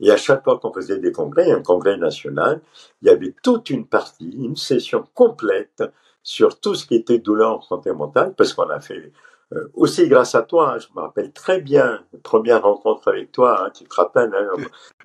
Et 0.00 0.10
à 0.10 0.16
chaque 0.16 0.42
fois 0.44 0.58
qu'on 0.58 0.72
faisait 0.72 0.98
des 0.98 1.12
congrès, 1.12 1.50
un 1.52 1.62
congrès 1.62 1.96
national, 1.96 2.60
il 3.02 3.08
y 3.08 3.10
avait 3.10 3.34
toute 3.42 3.70
une 3.70 3.86
partie, 3.86 4.30
une 4.30 4.56
session 4.56 5.04
complète 5.14 5.84
sur 6.22 6.58
tout 6.58 6.74
ce 6.74 6.86
qui 6.86 6.96
était 6.96 7.18
douleur 7.18 7.58
en 7.58 7.60
santé 7.60 7.92
mentale, 7.92 8.34
parce 8.36 8.52
qu'on 8.52 8.68
a 8.70 8.80
fait 8.80 9.12
euh, 9.52 9.68
aussi 9.74 10.08
grâce 10.08 10.34
à 10.34 10.42
toi, 10.42 10.74
hein, 10.74 10.78
je 10.78 10.86
me 10.94 11.00
rappelle 11.00 11.32
très 11.32 11.60
bien, 11.60 12.04
première 12.22 12.62
rencontre 12.62 13.08
avec 13.08 13.32
toi, 13.32 13.64
hein, 13.64 13.70
tu 13.74 13.84
te 13.84 13.94
rappelles 13.94 14.32
hein, 14.32 14.48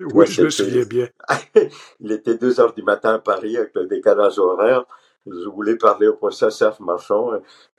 Oui, 0.14 0.26
je 0.26 0.42
me 0.42 0.50
souviens 0.50 0.84
bien. 0.84 1.08
il 2.00 2.12
était 2.12 2.36
deux 2.36 2.60
heures 2.60 2.72
du 2.72 2.82
matin 2.82 3.14
à 3.14 3.18
Paris 3.18 3.56
avec 3.56 3.74
le 3.74 3.86
décalage 3.86 4.38
horaire. 4.38 4.84
Je 5.26 5.48
voulais 5.48 5.74
parler 5.74 6.06
au 6.06 6.14
professeur 6.14 6.52
Serge 6.52 6.78
Marchand 6.78 7.32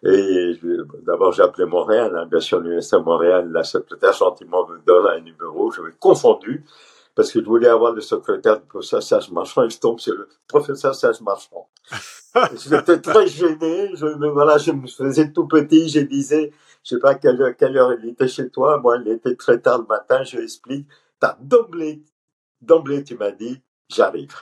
et 0.03 0.59
d'abord 1.05 1.31
j'ai 1.31 1.43
appelé 1.43 1.65
Montréal, 1.65 2.13
hein, 2.17 2.25
bien 2.25 2.41
sûr 2.41 2.59
l'Université 2.59 2.97
de 2.97 3.03
Montréal, 3.03 3.49
la 3.49 3.63
secrétaire 3.63 4.11
gentiment 4.11 4.67
me 4.67 4.79
donne 4.85 5.07
un 5.07 5.21
numéro, 5.21 5.71
je 5.71 5.81
m'ai 5.81 5.93
confondu 5.97 6.65
parce 7.17 7.31
que 7.31 7.39
je 7.39 7.45
voulais 7.45 7.67
avoir 7.67 7.93
le 7.93 8.01
secrétaire 8.01 8.59
du 8.59 8.67
professeur 8.67 9.01
Serge 9.01 9.31
Marchand 9.31 9.63
et 9.63 9.71
je 9.71 9.79
tombe 9.79 9.99
sur 9.99 10.13
le 10.13 10.29
professeur 10.47 10.93
Serge 10.93 11.19
Marchand. 11.21 11.67
J'étais 12.69 13.01
très 13.01 13.25
gêné, 13.25 13.89
je, 13.95 14.05
voilà, 14.29 14.59
je 14.59 14.71
me 14.71 14.85
faisais 14.85 15.31
tout 15.31 15.47
petit, 15.47 15.89
je 15.89 16.01
disais, 16.01 16.53
je 16.83 16.89
sais 16.93 16.99
pas 16.99 17.15
quelle 17.15 17.41
heure, 17.41 17.55
quelle 17.57 17.75
heure 17.75 17.91
il 17.99 18.09
était 18.09 18.27
chez 18.27 18.51
toi, 18.51 18.79
moi 18.79 18.99
il 19.03 19.11
était 19.11 19.35
très 19.35 19.59
tard 19.59 19.79
le 19.79 19.87
matin, 19.87 20.23
je 20.23 20.37
explique, 20.37 20.87
t'as 21.19 21.35
d'emblée, 21.41 22.03
d'emblée 22.61 23.03
tu 23.03 23.17
m'as 23.17 23.31
dit, 23.31 23.63
j'arrive 23.89 24.35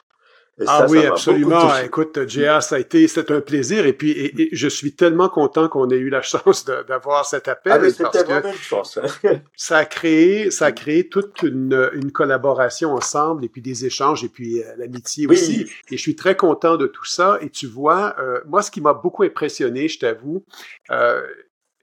ah 0.66 0.86
oui, 0.90 1.06
absolument. 1.06 1.76
Écoute, 1.84 2.18
J.A., 2.28 2.62
ça 2.62 2.78
a 2.78 2.80
été, 2.80 3.08
c'est 3.08 3.30
un 3.30 3.42
plaisir. 3.42 3.86
Et 3.86 3.94
puis, 3.94 4.12
et, 4.12 4.50
je 4.54 4.68
suis 4.68 4.94
tellement 4.94 5.28
content 5.28 5.68
qu'on 5.68 5.90
ait 5.90 5.98
eu 5.98 6.10
la 6.10 6.22
chance 6.22 6.66
d'avoir 6.66 7.26
cet 7.26 7.48
appel. 7.48 7.74
Ah, 7.74 7.80
mais 7.80 7.90
une 7.90 8.54
chance. 8.54 8.98
Hein. 8.98 9.42
ça 9.56 9.78
a 9.78 9.86
créé, 9.86 10.52
ça 10.52 10.68
a 10.68 10.72
créé 10.72 11.10
toute 11.10 11.42
une, 11.44 11.90
une, 11.94 12.12
collaboration 12.12 12.94
ensemble 12.94 13.44
et 13.44 13.50
puis 13.50 13.62
des 13.62 13.86
échanges 13.86 14.24
et 14.24 14.30
puis 14.30 14.62
euh, 14.62 14.66
l'amitié 14.78 15.28
aussi. 15.28 15.68
Et 15.92 15.98
je 15.98 16.02
suis 16.02 16.16
très 16.16 16.38
content 16.38 16.78
de 16.78 16.88
tout 16.88 17.06
ça. 17.06 17.38
Et 17.42 17.50
tu 17.50 17.68
vois, 17.68 18.16
euh, 18.20 18.40
moi, 18.46 18.62
ce 18.62 18.72
qui 18.72 18.80
m'a 18.80 18.94
beaucoup 18.94 19.24
impressionné, 19.24 19.90
je 19.90 20.00
t'avoue, 20.00 20.46
euh, 20.92 21.22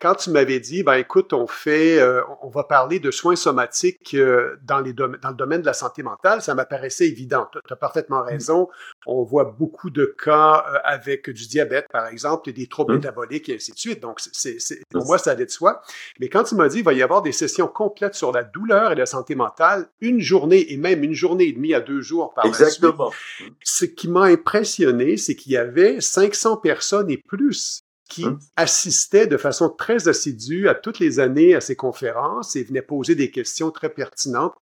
quand 0.03 0.17
tu 0.17 0.31
m'avais 0.31 0.59
dit, 0.59 0.83
ben 0.83 0.95
écoute, 0.95 1.33
on 1.33 1.47
fait, 1.47 2.01
euh, 2.01 2.23
on 2.43 2.49
va 2.49 2.65
parler 2.65 2.99
de 2.99 3.13
soins 3.13 3.37
somatiques 3.37 4.15
euh, 4.15 4.57
dans, 4.65 4.81
les 4.81 4.93
dans 4.93 5.07
le 5.07 5.35
domaine 5.37 5.61
de 5.61 5.67
la 5.67 5.75
santé 5.75 6.03
mentale, 6.03 6.43
ça 6.43 6.57
m'apparaissait 6.57 7.07
évident. 7.07 7.47
Tu 7.53 7.73
as 7.73 7.77
parfaitement 7.77 8.25
raison. 8.25 8.69
On 9.07 9.23
voit 9.23 9.45
beaucoup 9.45 9.91
de 9.91 10.05
cas 10.05 10.65
euh, 10.69 10.79
avec 10.83 11.31
du 11.31 11.47
diabète, 11.47 11.87
par 11.93 12.09
exemple, 12.09 12.53
des 12.53 12.67
troubles 12.67 12.95
mm. 12.95 12.97
métaboliques 12.97 13.49
et 13.49 13.55
ainsi 13.55 13.71
de 13.71 13.79
suite. 13.79 14.01
Donc, 14.01 14.19
c'est, 14.33 14.59
pour 14.91 15.07
moi, 15.07 15.19
ça 15.19 15.31
allait 15.31 15.47
de 15.47 15.51
soi. 15.53 15.83
Mais 16.19 16.29
quand 16.29 16.43
tu 16.43 16.57
m'as 16.57 16.67
dit, 16.67 16.79
il 16.79 16.85
va 16.85 16.95
y 16.95 17.03
avoir 17.03 17.23
des 17.23 17.31
sessions 17.31 17.69
complètes 17.69 18.15
sur 18.15 18.33
la 18.33 18.43
douleur 18.43 18.91
et 18.91 18.97
la 18.97 19.07
santé 19.07 19.37
mentale, 19.37 19.87
une 20.01 20.19
journée 20.19 20.73
et 20.73 20.79
même 20.79 21.05
une 21.05 21.15
journée 21.15 21.45
et 21.45 21.53
demie 21.53 21.75
à 21.75 21.81
deux 21.81 22.01
jours 22.01 22.35
par 22.35 22.45
Exactement. 22.45 23.05
la 23.05 23.11
suite, 23.13 23.55
ce 23.63 23.85
qui 23.85 24.09
m'a 24.09 24.25
impressionné, 24.25 25.17
c'est 25.17 25.37
qu'il 25.37 25.53
y 25.53 25.57
avait 25.57 26.01
500 26.01 26.57
personnes 26.57 27.09
et 27.09 27.19
plus 27.19 27.85
qui 28.13 28.25
hein? 28.25 28.39
assistait 28.57 29.27
de 29.27 29.37
façon 29.37 29.71
très 29.71 30.09
assidue 30.09 30.69
à 30.69 30.75
toutes 30.75 30.99
les 30.99 31.19
années 31.19 31.55
à 31.55 31.61
ces 31.61 31.77
conférences 31.77 32.57
et 32.57 32.65
venait 32.65 32.83
poser 32.83 33.15
des 33.15 33.31
questions 33.31 33.71
très 33.71 33.89
pertinentes. 33.89 34.55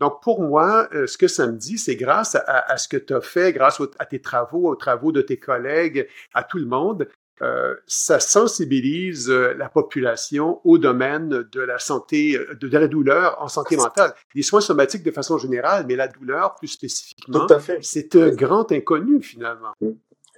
Donc, 0.00 0.22
pour 0.22 0.40
moi, 0.40 0.88
euh, 0.94 1.06
ce 1.06 1.18
que 1.18 1.28
ça 1.28 1.46
me 1.46 1.56
dit, 1.56 1.78
c'est 1.78 1.96
grâce 1.96 2.34
à, 2.34 2.76
ce 2.76 2.88
que 2.88 2.96
tu 2.96 3.14
as 3.14 3.20
fait, 3.20 3.52
grâce 3.52 3.80
à 3.98 4.06
tes 4.06 4.20
travaux, 4.20 4.70
aux 4.70 4.76
travaux 4.76 5.12
de 5.12 5.20
tes 5.20 5.36
collègues, 5.36 6.08
à 6.32 6.42
tout 6.42 6.58
le 6.58 6.66
monde, 6.66 7.08
euh, 7.42 7.74
ça 7.86 8.20
sensibilise 8.20 9.28
euh, 9.28 9.54
la 9.54 9.68
population 9.68 10.60
au 10.64 10.78
domaine 10.78 11.28
de 11.28 11.60
la 11.60 11.78
santé, 11.78 12.38
de, 12.60 12.68
la 12.68 12.88
douleur 12.88 13.36
en 13.40 13.48
santé 13.48 13.76
mentale. 13.76 14.14
Les 14.34 14.42
soins 14.42 14.60
somatiques 14.60 15.02
de 15.02 15.10
façon 15.10 15.36
générale, 15.36 15.84
mais 15.86 15.96
la 15.96 16.08
douleur 16.08 16.54
plus 16.54 16.68
spécifiquement, 16.68 17.46
c'est 17.82 18.16
un 18.16 18.30
grand 18.30 18.70
inconnu 18.72 19.20
finalement. 19.20 19.72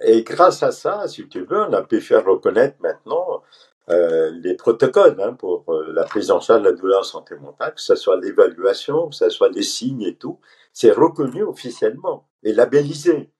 Et 0.01 0.23
grâce 0.23 0.63
à 0.63 0.71
ça, 0.71 1.07
si 1.07 1.27
tu 1.27 1.41
veux, 1.45 1.61
on 1.61 1.73
a 1.73 1.81
pu 1.81 2.01
faire 2.01 2.25
reconnaître 2.25 2.77
maintenant 2.81 3.41
euh, 3.89 4.31
les 4.31 4.55
protocoles 4.55 5.19
hein, 5.21 5.33
pour 5.33 5.63
euh, 5.69 5.91
la 5.93 6.03
prise 6.03 6.29
en 6.29 6.39
charge 6.39 6.61
de 6.61 6.69
la 6.69 6.73
douleur 6.73 6.99
en 6.99 7.03
santé 7.03 7.35
mentale, 7.35 7.73
que 7.73 7.81
ce 7.81 7.95
soit 7.95 8.19
l'évaluation, 8.19 9.09
que 9.09 9.15
ce 9.15 9.29
soit 9.29 9.49
les 9.49 9.63
signes 9.63 10.03
et 10.03 10.15
tout, 10.15 10.39
c'est 10.73 10.91
reconnu 10.91 11.43
officiellement 11.43 12.27
et 12.43 12.53
labellisé. 12.53 13.31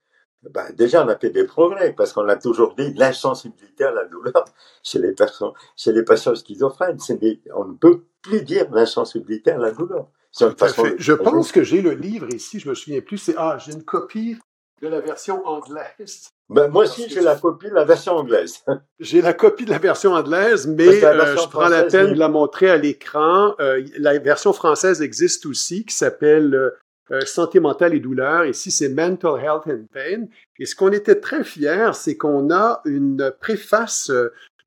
Ben, 0.43 0.71
déjà, 0.73 1.03
on 1.03 1.09
a 1.09 1.17
fait 1.17 1.31
des 1.31 1.43
progrès 1.43 1.93
parce 1.93 2.13
qu'on 2.13 2.27
a 2.29 2.37
toujours 2.37 2.75
dit 2.75 2.93
l'insensibilité 2.93 3.83
à 3.83 3.91
la 3.91 4.05
douleur 4.05 4.45
chez 4.83 4.99
les 4.99 5.11
personnes, 5.11 5.51
chez 5.75 5.91
les 5.91 6.03
patients 6.03 6.35
schizophrènes. 6.35 6.97
on 7.53 7.65
ne 7.65 7.75
peut 7.75 8.05
plus 8.21 8.41
dire 8.43 8.71
l'insensibilité 8.71 9.51
à 9.51 9.57
la 9.57 9.71
douleur. 9.71 10.07
Je 10.39 11.13
pense 11.13 11.51
que 11.51 11.63
j'ai 11.63 11.81
le 11.81 11.91
livre 11.91 12.27
ici, 12.33 12.59
je 12.59 12.69
me 12.69 12.75
souviens 12.75 13.01
plus. 13.01 13.17
C'est 13.17 13.35
ah, 13.37 13.57
j'ai 13.59 13.73
une 13.73 13.83
copie 13.83 14.37
de 14.81 14.87
la 14.87 14.99
version 14.99 15.45
anglaise. 15.45 16.29
Ben, 16.49 16.67
moi 16.67 16.83
aussi, 16.83 17.07
j'ai 17.09 17.21
la 17.21 17.35
copie 17.35 17.69
de 17.69 17.73
la 17.73 17.83
version 17.83 18.13
anglaise. 18.13 18.63
J'ai 18.99 19.21
la 19.21 19.33
copie 19.33 19.65
de 19.65 19.71
la 19.71 19.79
version 19.79 20.13
anglaise, 20.13 20.67
mais 20.67 21.03
euh, 21.03 21.35
je 21.35 21.47
prends 21.49 21.69
la 21.69 21.83
peine 21.83 22.13
de 22.13 22.19
la 22.19 22.29
montrer 22.29 22.69
à 22.69 22.77
l'écran. 22.77 23.55
Euh, 23.59 23.83
la 23.97 24.17
version 24.19 24.53
française 24.53 25.01
existe 25.01 25.45
aussi, 25.45 25.85
qui 25.85 25.95
s'appelle 25.95 26.53
euh, 27.11 27.21
Santé 27.25 27.59
mentale 27.59 27.93
et 27.93 27.99
douleur. 27.99 28.45
Ici, 28.45 28.71
c'est 28.71 28.89
Mental 28.89 29.39
Health 29.43 29.67
and 29.67 29.85
Pain. 29.91 30.27
Et 30.59 30.65
ce 30.65 30.75
qu'on 30.75 30.91
était 30.91 31.19
très 31.19 31.43
fiers, 31.43 31.91
c'est 31.93 32.17
qu'on 32.17 32.51
a 32.51 32.81
une 32.85 33.33
préface 33.39 34.11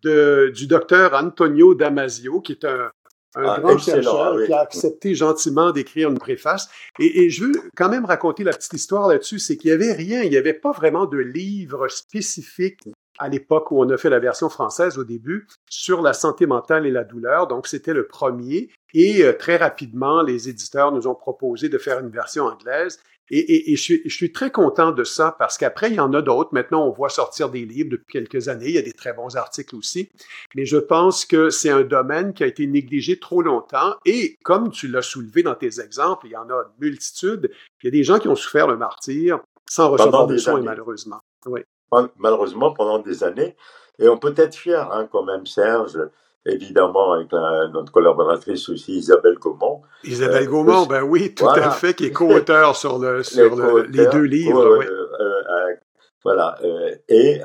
de, 0.02 0.50
du 0.54 0.66
docteur 0.66 1.14
Antonio 1.14 1.74
Damasio, 1.74 2.40
qui 2.40 2.52
est 2.52 2.64
un, 2.64 2.90
un 3.34 3.44
ah, 3.44 3.60
grand 3.60 3.78
chercheur 3.78 4.44
qui 4.44 4.52
a 4.52 4.60
accepté 4.60 5.14
gentiment 5.14 5.70
d'écrire 5.70 6.10
une 6.10 6.18
préface. 6.18 6.68
Et, 6.98 7.24
et, 7.24 7.30
je 7.30 7.44
veux 7.44 7.52
quand 7.76 7.88
même 7.88 8.04
raconter 8.04 8.44
la 8.44 8.52
petite 8.52 8.72
histoire 8.72 9.08
là-dessus, 9.08 9.38
c'est 9.38 9.56
qu'il 9.56 9.70
n'y 9.70 9.74
avait 9.74 9.92
rien, 9.92 10.22
il 10.22 10.30
n'y 10.30 10.36
avait 10.36 10.54
pas 10.54 10.72
vraiment 10.72 11.06
de 11.06 11.18
livre 11.18 11.88
spécifique 11.88 12.80
à 13.20 13.28
l'époque 13.28 13.70
où 13.70 13.80
on 13.80 13.88
a 13.90 13.98
fait 13.98 14.10
la 14.10 14.18
version 14.18 14.48
française 14.48 14.98
au 14.98 15.04
début 15.04 15.46
sur 15.68 16.00
la 16.00 16.14
santé 16.14 16.46
mentale 16.46 16.86
et 16.86 16.90
la 16.90 17.04
douleur. 17.04 17.46
Donc, 17.46 17.66
c'était 17.66 17.92
le 17.92 18.06
premier. 18.06 18.70
Et 18.94 19.22
euh, 19.22 19.36
très 19.36 19.56
rapidement, 19.56 20.22
les 20.22 20.48
éditeurs 20.48 20.90
nous 20.90 21.06
ont 21.06 21.14
proposé 21.14 21.68
de 21.68 21.76
faire 21.76 22.00
une 22.00 22.08
version 22.08 22.44
anglaise. 22.46 22.98
Et, 23.32 23.76
je, 23.76 24.08
suis, 24.08 24.32
très 24.32 24.50
content 24.50 24.90
de 24.90 25.04
ça 25.04 25.36
parce 25.38 25.56
qu'après, 25.56 25.90
il 25.90 25.94
y 25.94 26.00
en 26.00 26.12
a 26.14 26.22
d'autres. 26.22 26.50
Maintenant, 26.52 26.84
on 26.84 26.90
voit 26.90 27.10
sortir 27.10 27.48
des 27.48 27.64
livres 27.64 27.90
depuis 27.90 28.10
quelques 28.10 28.48
années. 28.48 28.66
Il 28.66 28.74
y 28.74 28.78
a 28.78 28.82
des 28.82 28.92
très 28.92 29.12
bons 29.12 29.36
articles 29.36 29.76
aussi. 29.76 30.10
Mais 30.56 30.64
je 30.64 30.78
pense 30.78 31.24
que 31.24 31.48
c'est 31.48 31.70
un 31.70 31.82
domaine 31.82 32.32
qui 32.32 32.42
a 32.42 32.48
été 32.48 32.66
négligé 32.66 33.20
trop 33.20 33.40
longtemps. 33.40 33.94
Et 34.04 34.36
comme 34.42 34.70
tu 34.70 34.88
l'as 34.88 35.02
soulevé 35.02 35.44
dans 35.44 35.54
tes 35.54 35.80
exemples, 35.80 36.26
il 36.26 36.32
y 36.32 36.36
en 36.36 36.50
a 36.50 36.54
une 36.54 36.88
multitude. 36.88 37.52
Il 37.82 37.86
y 37.86 37.88
a 37.88 37.92
des 37.92 38.02
gens 38.02 38.18
qui 38.18 38.26
ont 38.26 38.34
souffert 38.34 38.66
le 38.66 38.76
martyr 38.76 39.38
sans 39.68 39.90
recevoir 39.90 40.26
de 40.26 40.36
soins, 40.36 40.62
malheureusement. 40.62 41.20
Oui. 41.46 41.60
Malheureusement, 42.18 42.72
pendant 42.72 42.98
des 42.98 43.24
années. 43.24 43.56
Et 43.98 44.08
on 44.08 44.16
peut 44.16 44.34
être 44.36 44.54
fier, 44.54 44.90
hein, 44.92 45.08
quand 45.10 45.24
même, 45.24 45.46
Serge, 45.46 45.98
évidemment 46.46 47.12
avec 47.12 47.32
notre 47.72 47.92
collaboratrice 47.92 48.68
aussi 48.68 48.96
Isabelle 48.96 49.36
Gaumont. 49.38 49.82
Isabelle 50.04 50.46
euh, 50.46 50.50
Gaumont, 50.50 50.86
ben 50.86 51.02
oui, 51.02 51.34
tout 51.34 51.48
à 51.48 51.70
fait, 51.70 51.94
qui 51.94 52.06
est 52.06 52.12
co-auteur 52.12 52.76
sur, 52.76 52.98
le, 52.98 53.22
sur 53.24 53.78
les, 53.78 54.06
deux 54.06 54.22
livres. 54.22 54.78
oui. 54.78 54.86
Euh, 54.86 55.06
euh, 55.20 55.74
voilà. 56.22 56.58
et 57.08 57.40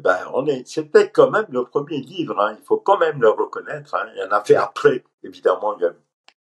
ben 0.00 0.18
on 0.34 0.46
est, 0.46 0.68
c'était 0.68 1.08
quand 1.08 1.30
même 1.30 1.46
le 1.50 1.64
premier 1.64 1.98
livre. 1.98 2.38
Hein, 2.40 2.56
il 2.60 2.64
faut 2.64 2.76
quand 2.76 2.98
même 2.98 3.20
le 3.22 3.30
reconnaître. 3.30 3.94
Hein, 3.94 4.06
il 4.14 4.20
y 4.20 4.24
en 4.24 4.30
a 4.30 4.42
fait 4.44 4.54
après, 4.54 5.02
évidemment. 5.24 5.76
Il 5.78 5.84
y 5.84 5.86
a 5.86 5.94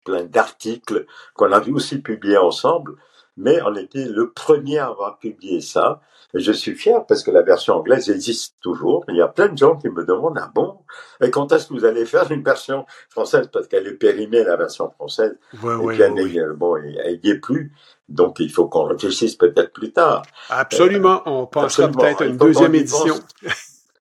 plein 0.04 0.22
d'articles 0.24 1.06
qu'on 1.34 1.50
a 1.50 1.60
aussi 1.68 1.98
publiés 1.98 2.38
ensemble, 2.38 2.92
mais 3.36 3.60
on 3.62 3.74
était 3.74 4.06
le 4.06 4.30
premier 4.30 4.78
à 4.78 4.86
avoir 4.86 5.18
publié 5.18 5.60
ça 5.60 6.00
je 6.38 6.52
suis 6.52 6.74
fier 6.74 7.04
parce 7.06 7.22
que 7.22 7.30
la 7.30 7.42
version 7.42 7.74
anglaise 7.74 8.10
existe 8.10 8.56
toujours. 8.60 9.04
Il 9.08 9.16
y 9.16 9.22
a 9.22 9.28
plein 9.28 9.48
de 9.48 9.58
gens 9.58 9.76
qui 9.76 9.88
me 9.88 10.04
demandent, 10.04 10.38
ah 10.40 10.50
bon, 10.54 10.78
et 11.20 11.30
quand 11.30 11.52
est-ce 11.52 11.68
que 11.68 11.74
vous 11.74 11.84
allez 11.84 12.04
faire 12.04 12.30
une 12.30 12.42
version 12.42 12.86
française? 13.08 13.48
Parce 13.52 13.68
qu'elle 13.68 13.86
est 13.86 13.94
périmée, 13.94 14.44
la 14.44 14.56
version 14.56 14.90
française. 14.90 15.36
Ouais, 15.62 15.74
et 15.74 15.86
puis, 15.86 16.02
elle 16.02 16.52
bon, 16.52 16.76
elle 16.76 17.20
n'y 17.22 17.30
est 17.30 17.38
plus. 17.38 17.72
Donc, 18.08 18.38
il 18.38 18.50
faut 18.50 18.68
qu'on 18.68 18.84
réfléchisse 18.84 19.34
peut-être 19.34 19.72
plus 19.72 19.92
tard. 19.92 20.22
Absolument. 20.48 21.22
On 21.26 21.46
pensera 21.46 21.88
peut-être 21.88 22.22
à 22.22 22.26
une 22.26 22.36
deuxième 22.36 22.74
édition. 22.74 23.14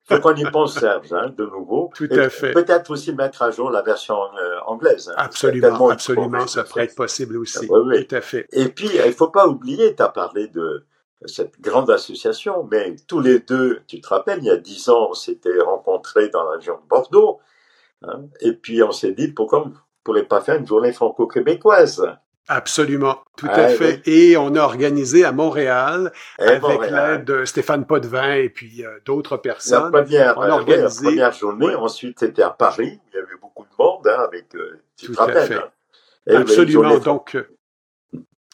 Faut 0.08 0.20
qu'on 0.20 0.34
y 0.36 0.44
pense, 0.50 0.78
Serge, 0.78 1.12
hein, 1.12 1.32
de 1.36 1.44
nouveau. 1.46 1.90
Tout 1.94 2.08
à 2.12 2.28
fait. 2.28 2.52
Peut-être 2.52 2.90
aussi 2.92 3.12
mettre 3.12 3.42
à 3.42 3.50
jour 3.50 3.70
la 3.70 3.82
version 3.82 4.14
euh, 4.14 4.58
anglaise. 4.66 5.08
Hein, 5.08 5.14
absolument, 5.16 5.90
absolument, 5.90 6.46
ça 6.46 6.62
pourrait 6.62 6.84
être 6.84 6.94
possible 6.94 7.36
aussi. 7.36 7.66
oui, 7.68 8.06
Tout 8.06 8.14
à 8.14 8.20
fait. 8.20 8.46
Et 8.52 8.68
puis, 8.68 8.88
il 9.04 9.12
faut 9.12 9.30
pas 9.30 9.48
oublier, 9.48 9.96
tu 9.96 10.02
as 10.02 10.08
parlé 10.08 10.46
de 10.46 10.84
cette 11.24 11.60
grande 11.60 11.90
association, 11.90 12.68
mais 12.70 12.94
tous 13.08 13.20
les 13.20 13.40
deux, 13.40 13.80
tu 13.88 14.00
te 14.00 14.08
rappelles, 14.08 14.38
il 14.40 14.46
y 14.46 14.50
a 14.50 14.56
dix 14.56 14.88
ans, 14.88 15.08
on 15.10 15.14
s'était 15.14 15.60
rencontrés 15.60 16.28
dans 16.28 16.44
la 16.44 16.56
région 16.56 16.74
de 16.74 16.88
Bordeaux, 16.88 17.40
hein, 18.02 18.26
et 18.40 18.52
puis 18.52 18.82
on 18.82 18.92
s'est 18.92 19.12
dit 19.12 19.28
pourquoi 19.28 19.62
on 19.62 19.68
ne 19.68 19.74
pourrait 20.04 20.24
pas 20.24 20.40
faire 20.40 20.56
une 20.56 20.66
journée 20.66 20.92
franco-québécoise? 20.92 22.06
Absolument, 22.48 23.24
tout 23.36 23.48
à 23.50 23.68
fait. 23.68 24.06
Et 24.06 24.36
on 24.36 24.54
a 24.54 24.60
organisé 24.60 25.24
à 25.24 25.32
Montréal 25.32 26.12
avec 26.38 26.90
l'aide 26.90 27.24
de 27.24 27.44
Stéphane 27.44 27.84
Potvin 27.84 28.34
et 28.34 28.48
puis 28.48 28.84
euh, 28.84 28.98
d'autres 29.04 29.36
personnes. 29.36 29.90
La 29.92 30.02
première, 30.02 30.38
on 30.38 30.42
a 30.42 30.50
organisé... 30.50 31.04
la 31.04 31.10
première 31.10 31.32
journée, 31.32 31.74
ensuite 31.74 32.20
c'était 32.20 32.42
à 32.42 32.50
Paris, 32.50 33.00
il 33.12 33.16
y 33.16 33.18
avait 33.18 33.36
beaucoup 33.40 33.64
de 33.64 33.82
monde 33.82 34.06
hein, 34.06 34.24
avec, 34.28 34.54
euh, 34.54 34.80
tu 34.96 35.10
te 35.10 35.18
rappelles. 35.18 35.60
Hein. 36.28 36.36
Absolument, 36.40 36.98
donc 36.98 37.36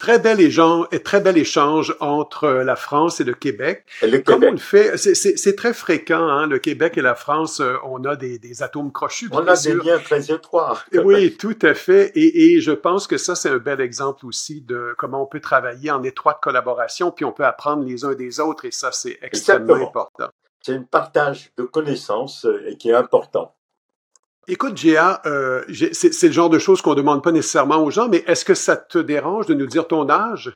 Très 0.03 0.19
bel, 0.19 0.41
échange, 0.41 0.89
très 1.05 1.21
bel 1.21 1.39
échange 1.39 1.95
entre 2.01 2.49
la 2.49 2.75
France 2.75 3.21
et 3.21 3.25
le 3.25 3.35
Québec. 3.35 3.87
le 4.03 4.19
Comme 4.19 4.43
on 4.43 4.51
le 4.51 4.57
fait, 4.57 4.97
c'est 4.97 5.55
très 5.55 5.73
fréquent, 5.73 6.27
hein, 6.27 6.49
le 6.49 6.59
Québec 6.59 6.99
et 6.99 7.03
la 7.03 7.15
France, 7.15 7.61
euh, 7.61 7.77
on 7.85 8.05
a 8.05 8.17
des, 8.17 8.41
des 8.41 8.65
atomes 8.65 8.91
crochus. 8.91 9.29
On 9.31 9.47
a 9.47 9.55
des 9.55 9.75
liens 9.75 10.01
très 10.01 10.33
étroits. 10.33 10.81
oui, 11.05 11.37
tout 11.37 11.57
à 11.63 11.75
fait. 11.75 12.11
Et, 12.17 12.55
et 12.55 12.61
je 12.61 12.73
pense 12.73 13.07
que 13.07 13.17
ça, 13.17 13.37
c'est 13.37 13.49
un 13.49 13.59
bel 13.59 13.81
exemple 13.81 14.27
aussi 14.27 14.61
de 14.61 14.93
comment 14.99 15.23
on 15.23 15.27
peut 15.27 15.39
travailler 15.39 15.93
en 15.93 16.03
étroite 16.03 16.39
collaboration, 16.43 17.13
puis 17.13 17.25
on 17.25 17.31
peut 17.31 17.45
apprendre 17.45 17.85
les 17.85 18.05
uns 18.05 18.15
des 18.15 18.41
autres, 18.41 18.65
et 18.65 18.73
ça, 18.73 18.91
c'est 18.91 19.21
extrêmement 19.23 19.75
important. 19.75 20.31
C'est 20.63 20.75
un 20.75 20.83
partage 20.83 21.53
de 21.57 21.63
connaissances 21.63 22.45
euh, 22.45 22.75
qui 22.77 22.91
est 22.91 22.95
important. 22.95 23.55
Écoute, 24.49 24.77
Gia, 24.77 25.23
euh, 25.25 25.63
c'est 25.93 26.23
le 26.25 26.33
genre 26.33 26.51
de 26.51 26.59
choses 26.59 26.83
qu'on 26.83 26.95
demande 26.95 27.23
pas 27.23 27.31
nécessairement 27.31 27.83
aux 27.85 27.91
gens, 27.91 28.09
mais 28.09 28.25
est-ce 28.27 28.45
que 28.45 28.55
ça 28.55 28.77
te 28.77 28.99
dérange 28.99 29.47
de 29.47 29.55
nous 29.55 29.67
dire 29.67 29.87
ton 29.87 30.11
âge? 30.11 30.53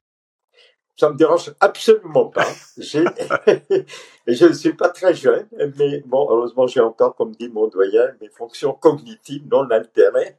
Ça 0.96 1.10
me 1.10 1.16
dérange 1.16 1.54
absolument 1.60 2.26
pas. 2.26 2.46
je 2.78 4.44
ne 4.46 4.52
suis 4.52 4.72
pas 4.72 4.88
très 4.88 5.14
jeune, 5.14 5.46
mais 5.78 6.02
bon, 6.04 6.26
heureusement, 6.28 6.66
j'ai 6.66 6.80
encore, 6.80 7.14
comme 7.14 7.32
dit 7.32 7.48
mon 7.48 7.68
doyen, 7.68 8.08
mes 8.20 8.28
fonctions 8.28 8.72
cognitives 8.72 9.46
non 9.48 9.70
altérées. 9.70 10.36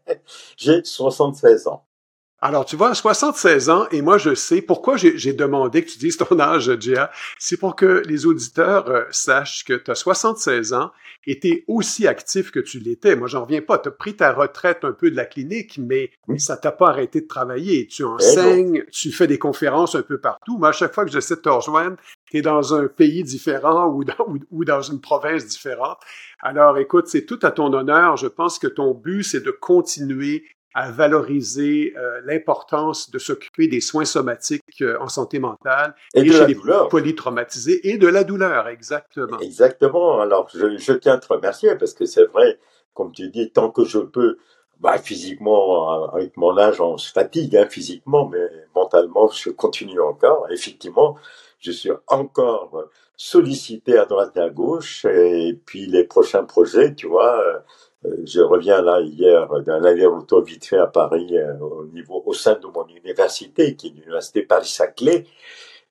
J'ai 0.57 0.83
76 0.83 1.67
ans. 1.67 1.86
Alors, 2.39 2.65
tu 2.65 2.75
vois, 2.75 2.93
76 2.93 3.71
ans, 3.71 3.87
et 3.91 4.03
moi, 4.03 4.19
je 4.19 4.35
sais 4.35 4.61
pourquoi 4.61 4.95
j'ai 4.95 5.33
demandé 5.33 5.83
que 5.83 5.89
tu 5.89 5.97
dises 5.97 6.17
ton 6.17 6.39
âge, 6.39 6.71
Gia. 6.79 7.09
C'est 7.39 7.57
pour 7.57 7.75
que 7.75 8.03
les 8.05 8.27
auditeurs 8.27 8.87
euh, 8.89 9.05
sachent 9.09 9.65
que 9.65 9.73
tu 9.73 9.89
as 9.89 9.95
76 9.95 10.73
ans 10.73 10.91
et 11.25 11.39
tu 11.39 11.47
es 11.47 11.63
aussi 11.67 12.05
actif 12.05 12.51
que 12.51 12.59
tu 12.59 12.77
l'étais. 12.77 13.15
Moi, 13.15 13.27
j'en 13.27 13.43
reviens 13.43 13.63
pas. 13.63 13.79
Tu 13.79 13.89
as 13.89 13.91
pris 13.91 14.15
ta 14.15 14.33
retraite 14.33 14.83
un 14.83 14.91
peu 14.91 15.09
de 15.09 15.15
la 15.15 15.25
clinique, 15.25 15.79
mais 15.79 16.11
ça 16.37 16.57
t'a 16.57 16.71
pas 16.71 16.89
arrêté 16.89 17.21
de 17.21 17.27
travailler. 17.27 17.87
Tu 17.87 18.03
enseignes, 18.03 18.83
tu 18.91 19.11
fais 19.11 19.25
des 19.25 19.39
conférences 19.39 19.95
un 19.95 20.03
peu 20.03 20.19
partout. 20.19 20.59
Mais 20.59 20.67
à 20.67 20.71
chaque 20.71 20.93
fois 20.93 21.05
que 21.05 21.11
j'essaie 21.11 21.37
de 21.37 21.41
te 21.41 21.49
rejoindre, 21.49 21.97
tu 22.29 22.37
es 22.37 22.41
dans 22.43 22.75
un 22.75 22.87
pays 22.87 23.23
différent 23.23 23.87
ou 23.87 24.03
dans, 24.03 24.27
ou 24.51 24.63
dans 24.63 24.81
une 24.83 25.01
province 25.01 25.47
différente. 25.47 25.97
Alors, 26.39 26.77
écoute, 26.77 27.07
c'est 27.07 27.25
tout 27.25 27.39
à 27.41 27.49
ton 27.49 27.73
honneur. 27.73 28.15
Je 28.15 28.27
pense 28.27 28.59
que 28.59 28.67
ton 28.67 28.93
but, 28.93 29.23
c'est 29.23 29.43
de 29.43 29.49
continuer 29.49 30.45
à 30.77 30.91
valoriser 30.91 31.95
euh, 31.97 32.21
l'importance 32.23 33.09
de 33.09 33.17
s'occuper 33.17 33.67
des 33.67 33.81
soins 33.81 34.05
somatiques 34.05 34.83
euh, 34.83 34.95
en 35.01 35.07
santé 35.07 35.39
mentale 35.39 35.95
et, 36.13 36.31
chez 36.31 36.45
les 36.45 36.53
douleur. 36.53 36.87
polytraumatisés 36.89 37.89
et 37.89 37.97
de 37.97 38.07
la 38.07 38.23
douleur, 38.23 38.67
exactement. 38.67 39.39
Exactement. 39.39 40.21
Alors, 40.21 40.47
je, 40.53 40.77
je 40.77 40.93
tiens 40.93 41.15
à 41.15 41.17
te 41.17 41.33
remercier 41.33 41.75
parce 41.77 41.95
que 41.95 42.05
c'est 42.05 42.25
vrai, 42.25 42.59
comme 42.93 43.11
tu 43.11 43.29
dis, 43.29 43.49
tant 43.49 43.71
que 43.71 43.85
je 43.85 43.97
peux, 43.97 44.37
bah, 44.79 44.99
physiquement, 44.99 46.11
avec 46.11 46.37
mon 46.37 46.55
âge, 46.59 46.79
on 46.79 46.99
se 46.99 47.11
fatigue 47.11 47.57
hein, 47.57 47.65
physiquement, 47.67 48.29
mais 48.29 48.47
mentalement, 48.75 49.29
je 49.29 49.49
continue 49.49 49.99
encore. 49.99 50.45
Effectivement, 50.51 51.17
je 51.59 51.71
suis 51.71 51.91
encore 52.07 52.89
sollicité 53.15 53.97
à 53.97 54.05
droite 54.05 54.37
et 54.37 54.41
à 54.41 54.49
gauche. 54.49 55.05
Et 55.05 55.59
puis 55.65 55.87
les 55.87 56.03
prochains 56.03 56.43
projets, 56.43 56.93
tu 56.93 57.07
vois, 57.07 57.41
euh, 58.05 58.15
je 58.25 58.41
reviens 58.41 58.81
là 58.81 59.01
hier 59.01 59.47
d'un 59.63 59.83
aller-retour 59.83 60.43
vite 60.43 60.65
fait 60.65 60.77
à 60.77 60.87
Paris 60.87 61.37
euh, 61.37 61.57
au 61.59 61.85
niveau 61.87 62.21
au 62.25 62.33
sein 62.33 62.55
de 62.55 62.67
mon 62.67 62.87
université, 62.87 63.75
qui 63.75 63.87
est 63.87 63.91
l'université 63.91 64.43
Paris-Saclay. 64.43 65.25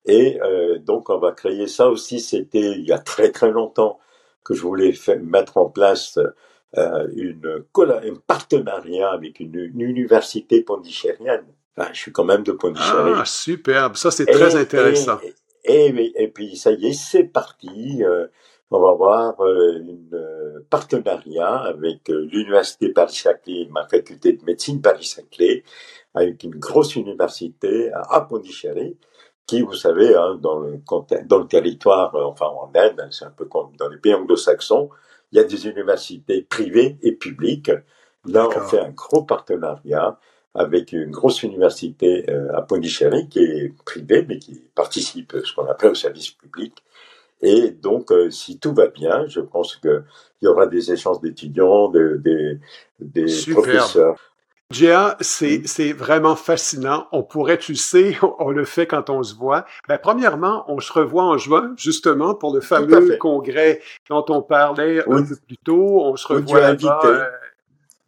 Et 0.06 0.40
euh, 0.42 0.78
donc 0.78 1.10
on 1.10 1.18
va 1.18 1.32
créer 1.32 1.66
ça 1.66 1.88
aussi. 1.88 2.20
C'était 2.20 2.72
il 2.72 2.86
y 2.86 2.92
a 2.92 2.98
très 2.98 3.32
très 3.32 3.50
longtemps 3.50 3.98
que 4.44 4.54
je 4.54 4.62
voulais 4.62 4.94
mettre 5.20 5.56
en 5.56 5.66
place 5.66 6.18
euh, 6.78 7.08
une, 7.16 7.64
un 7.78 8.14
partenariat 8.26 9.10
avec 9.10 9.40
une, 9.40 9.72
université 9.78 10.62
pondichérienne. 10.62 11.44
Enfin, 11.76 11.90
je 11.92 11.98
suis 11.98 12.12
quand 12.12 12.24
même 12.24 12.42
de 12.42 12.52
Pondichéry. 12.52 13.12
Ah, 13.16 13.24
superbe. 13.24 13.96
Ça, 13.96 14.10
c'est 14.10 14.26
très 14.26 14.56
intéressant. 14.56 15.18
Et, 15.22 15.34
et, 15.66 16.22
et, 16.22 16.28
puis, 16.28 16.56
ça 16.56 16.72
y 16.72 16.86
est, 16.86 16.92
c'est 16.92 17.24
parti. 17.24 18.02
Euh, 18.04 18.26
on 18.70 18.80
va 18.80 18.90
avoir 18.90 19.40
euh, 19.40 19.78
un 19.78 20.16
euh, 20.16 20.66
partenariat 20.68 21.56
avec 21.56 22.08
l'université 22.08 22.88
Paris-Saclay, 22.88 23.68
ma 23.70 23.86
faculté 23.86 24.32
de 24.32 24.44
médecine 24.44 24.80
Paris-Saclay, 24.80 25.62
avec 26.14 26.42
une 26.42 26.56
grosse 26.56 26.96
université 26.96 27.92
à 27.92 28.20
Pondichéry, 28.22 28.96
qui, 29.46 29.62
vous 29.62 29.74
savez, 29.74 30.14
hein, 30.16 30.38
dans, 30.40 30.58
le, 30.58 30.80
dans 31.26 31.38
le 31.38 31.46
territoire, 31.46 32.14
enfin 32.14 32.46
en 32.46 32.70
Inde, 32.74 33.06
c'est 33.12 33.24
un 33.24 33.30
peu 33.30 33.44
comme 33.44 33.76
dans 33.76 33.88
les 33.88 33.98
pays 33.98 34.14
anglo-saxons, 34.14 34.90
il 35.30 35.38
y 35.38 35.40
a 35.40 35.44
des 35.44 35.66
universités 35.68 36.42
privées 36.42 36.98
et 37.02 37.12
publiques. 37.12 37.70
Là, 38.24 38.48
on 38.48 38.60
fait 38.60 38.80
un 38.80 38.90
gros 38.90 39.22
partenariat 39.22 40.18
avec 40.56 40.92
une 40.92 41.10
grosse 41.10 41.42
université 41.42 42.26
à 42.54 42.62
Pondichéry 42.62 43.28
qui 43.28 43.40
est 43.40 43.72
privée, 43.84 44.24
mais 44.28 44.38
qui 44.38 44.62
participe 44.74 45.34
à 45.34 45.44
ce 45.44 45.54
qu'on 45.54 45.66
appelle 45.66 45.90
au 45.90 45.94
service 45.94 46.30
public. 46.30 46.82
Et 47.42 47.70
donc, 47.70 48.12
euh, 48.12 48.30
si 48.30 48.58
tout 48.58 48.72
va 48.72 48.86
bien, 48.88 49.26
je 49.28 49.40
pense 49.40 49.76
qu'il 49.76 50.02
y 50.42 50.46
aura 50.46 50.66
des 50.66 50.92
échanges 50.92 51.20
d'étudiants, 51.20 51.88
de, 51.88 52.20
de, 52.24 52.58
des 53.00 53.26
professeurs. 53.52 54.16
Gia, 54.72 55.16
c'est, 55.20 55.58
hmm. 55.58 55.66
c'est 55.66 55.92
vraiment 55.92 56.34
fascinant. 56.34 57.06
On 57.12 57.22
pourrait, 57.22 57.58
tu 57.58 57.76
sais, 57.76 58.16
on, 58.40 58.50
le 58.50 58.64
fait 58.64 58.86
quand 58.86 59.10
on 59.10 59.22
se 59.22 59.34
voit. 59.34 59.64
Ben, 59.86 59.98
premièrement, 59.98 60.64
on 60.68 60.80
se 60.80 60.92
revoit 60.92 61.24
en 61.24 61.38
juin, 61.38 61.72
justement, 61.76 62.34
pour 62.34 62.54
le 62.54 62.60
fameux 62.60 63.16
congrès 63.18 63.80
dont 64.08 64.24
on 64.28 64.42
parlait 64.42 65.00
un 65.08 65.22
peu 65.22 65.36
plus 65.46 65.58
tôt. 65.58 66.00
On 66.04 66.16
se 66.16 66.26
revoit 66.26 66.60
là 66.60 66.74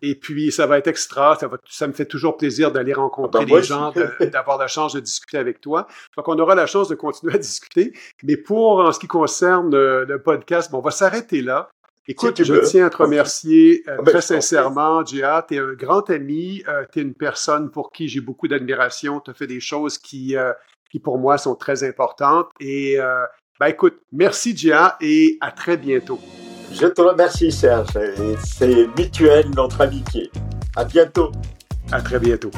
et 0.01 0.15
puis, 0.15 0.53
ça 0.53 0.67
va 0.67 0.79
être 0.79 0.87
extra. 0.87 1.37
Ça, 1.37 1.49
va, 1.49 1.59
ça 1.69 1.87
me 1.87 1.93
fait 1.93 2.07
toujours 2.07 2.37
plaisir 2.37 2.71
d'aller 2.71 2.93
rencontrer 2.93 3.43
ah 3.43 3.47
ben, 3.47 3.57
les 3.57 3.63
gens, 3.63 3.93
d'avoir 4.33 4.59
la 4.59 4.69
chance 4.69 4.95
de 4.95 5.01
discuter 5.01 5.39
avec 5.39 5.61
toi. 5.61 5.87
Donc, 6.17 6.29
on 6.29 6.39
aura 6.39 6.55
la 6.55 6.67
chance 6.67 6.89
de 6.89 6.95
continuer 6.95 7.35
à 7.35 7.39
discuter. 7.39 7.93
Mais 8.23 8.37
pour 8.37 8.81
en 8.81 8.93
ce 8.93 8.99
qui 8.99 9.09
concerne 9.09 9.71
le, 9.71 10.05
le 10.05 10.23
podcast, 10.23 10.71
bon, 10.71 10.79
on 10.79 10.83
va 10.83 10.91
s'arrêter 10.91 11.43
là. 11.43 11.69
Écoute, 12.11 12.43
je 12.43 12.55
tiens 12.55 12.87
à 12.87 12.91
te 12.91 12.97
remercier 12.97 13.83
euh, 13.87 13.97
ah 13.99 14.03
ben, 14.03 14.13
très 14.13 14.23
sincèrement, 14.23 15.05
Gia. 15.05 15.45
Tu 15.47 15.57
es 15.57 15.59
un 15.59 15.75
grand 15.75 16.09
ami. 16.09 16.63
Euh, 16.67 16.85
tu 16.91 17.01
es 17.01 17.03
une 17.03 17.15
personne 17.15 17.71
pour 17.71 17.93
qui 17.93 18.09
j'ai 18.09 18.23
beaucoup 18.23 18.49
d'admiration. 18.49 19.21
Tu 19.21 19.31
as 19.31 19.35
fait 19.35 19.47
des 19.47 19.61
choses 19.61 19.99
qui, 19.99 20.35
euh, 20.35 20.53
qui, 20.91 21.01
pour 21.01 21.19
moi, 21.19 21.37
sont 21.37 21.55
très 21.55 21.85
importantes. 21.85 22.49
Et, 22.61 22.99
ben, 23.61 23.67
écoute, 23.67 24.01
merci, 24.13 24.57
Gia, 24.57 24.97
et 25.01 25.37
à 25.41 25.51
très 25.51 25.77
bientôt. 25.77 26.21
Je 26.73 26.87
te 26.87 27.01
remercie, 27.01 27.51
Serge. 27.51 27.89
C'est 28.45 28.87
mutuel 28.97 29.51
notre 29.57 29.81
amitié. 29.81 30.31
À 30.77 30.85
bientôt. 30.85 31.33
À 31.91 32.01
très 32.01 32.19
bientôt. 32.19 32.51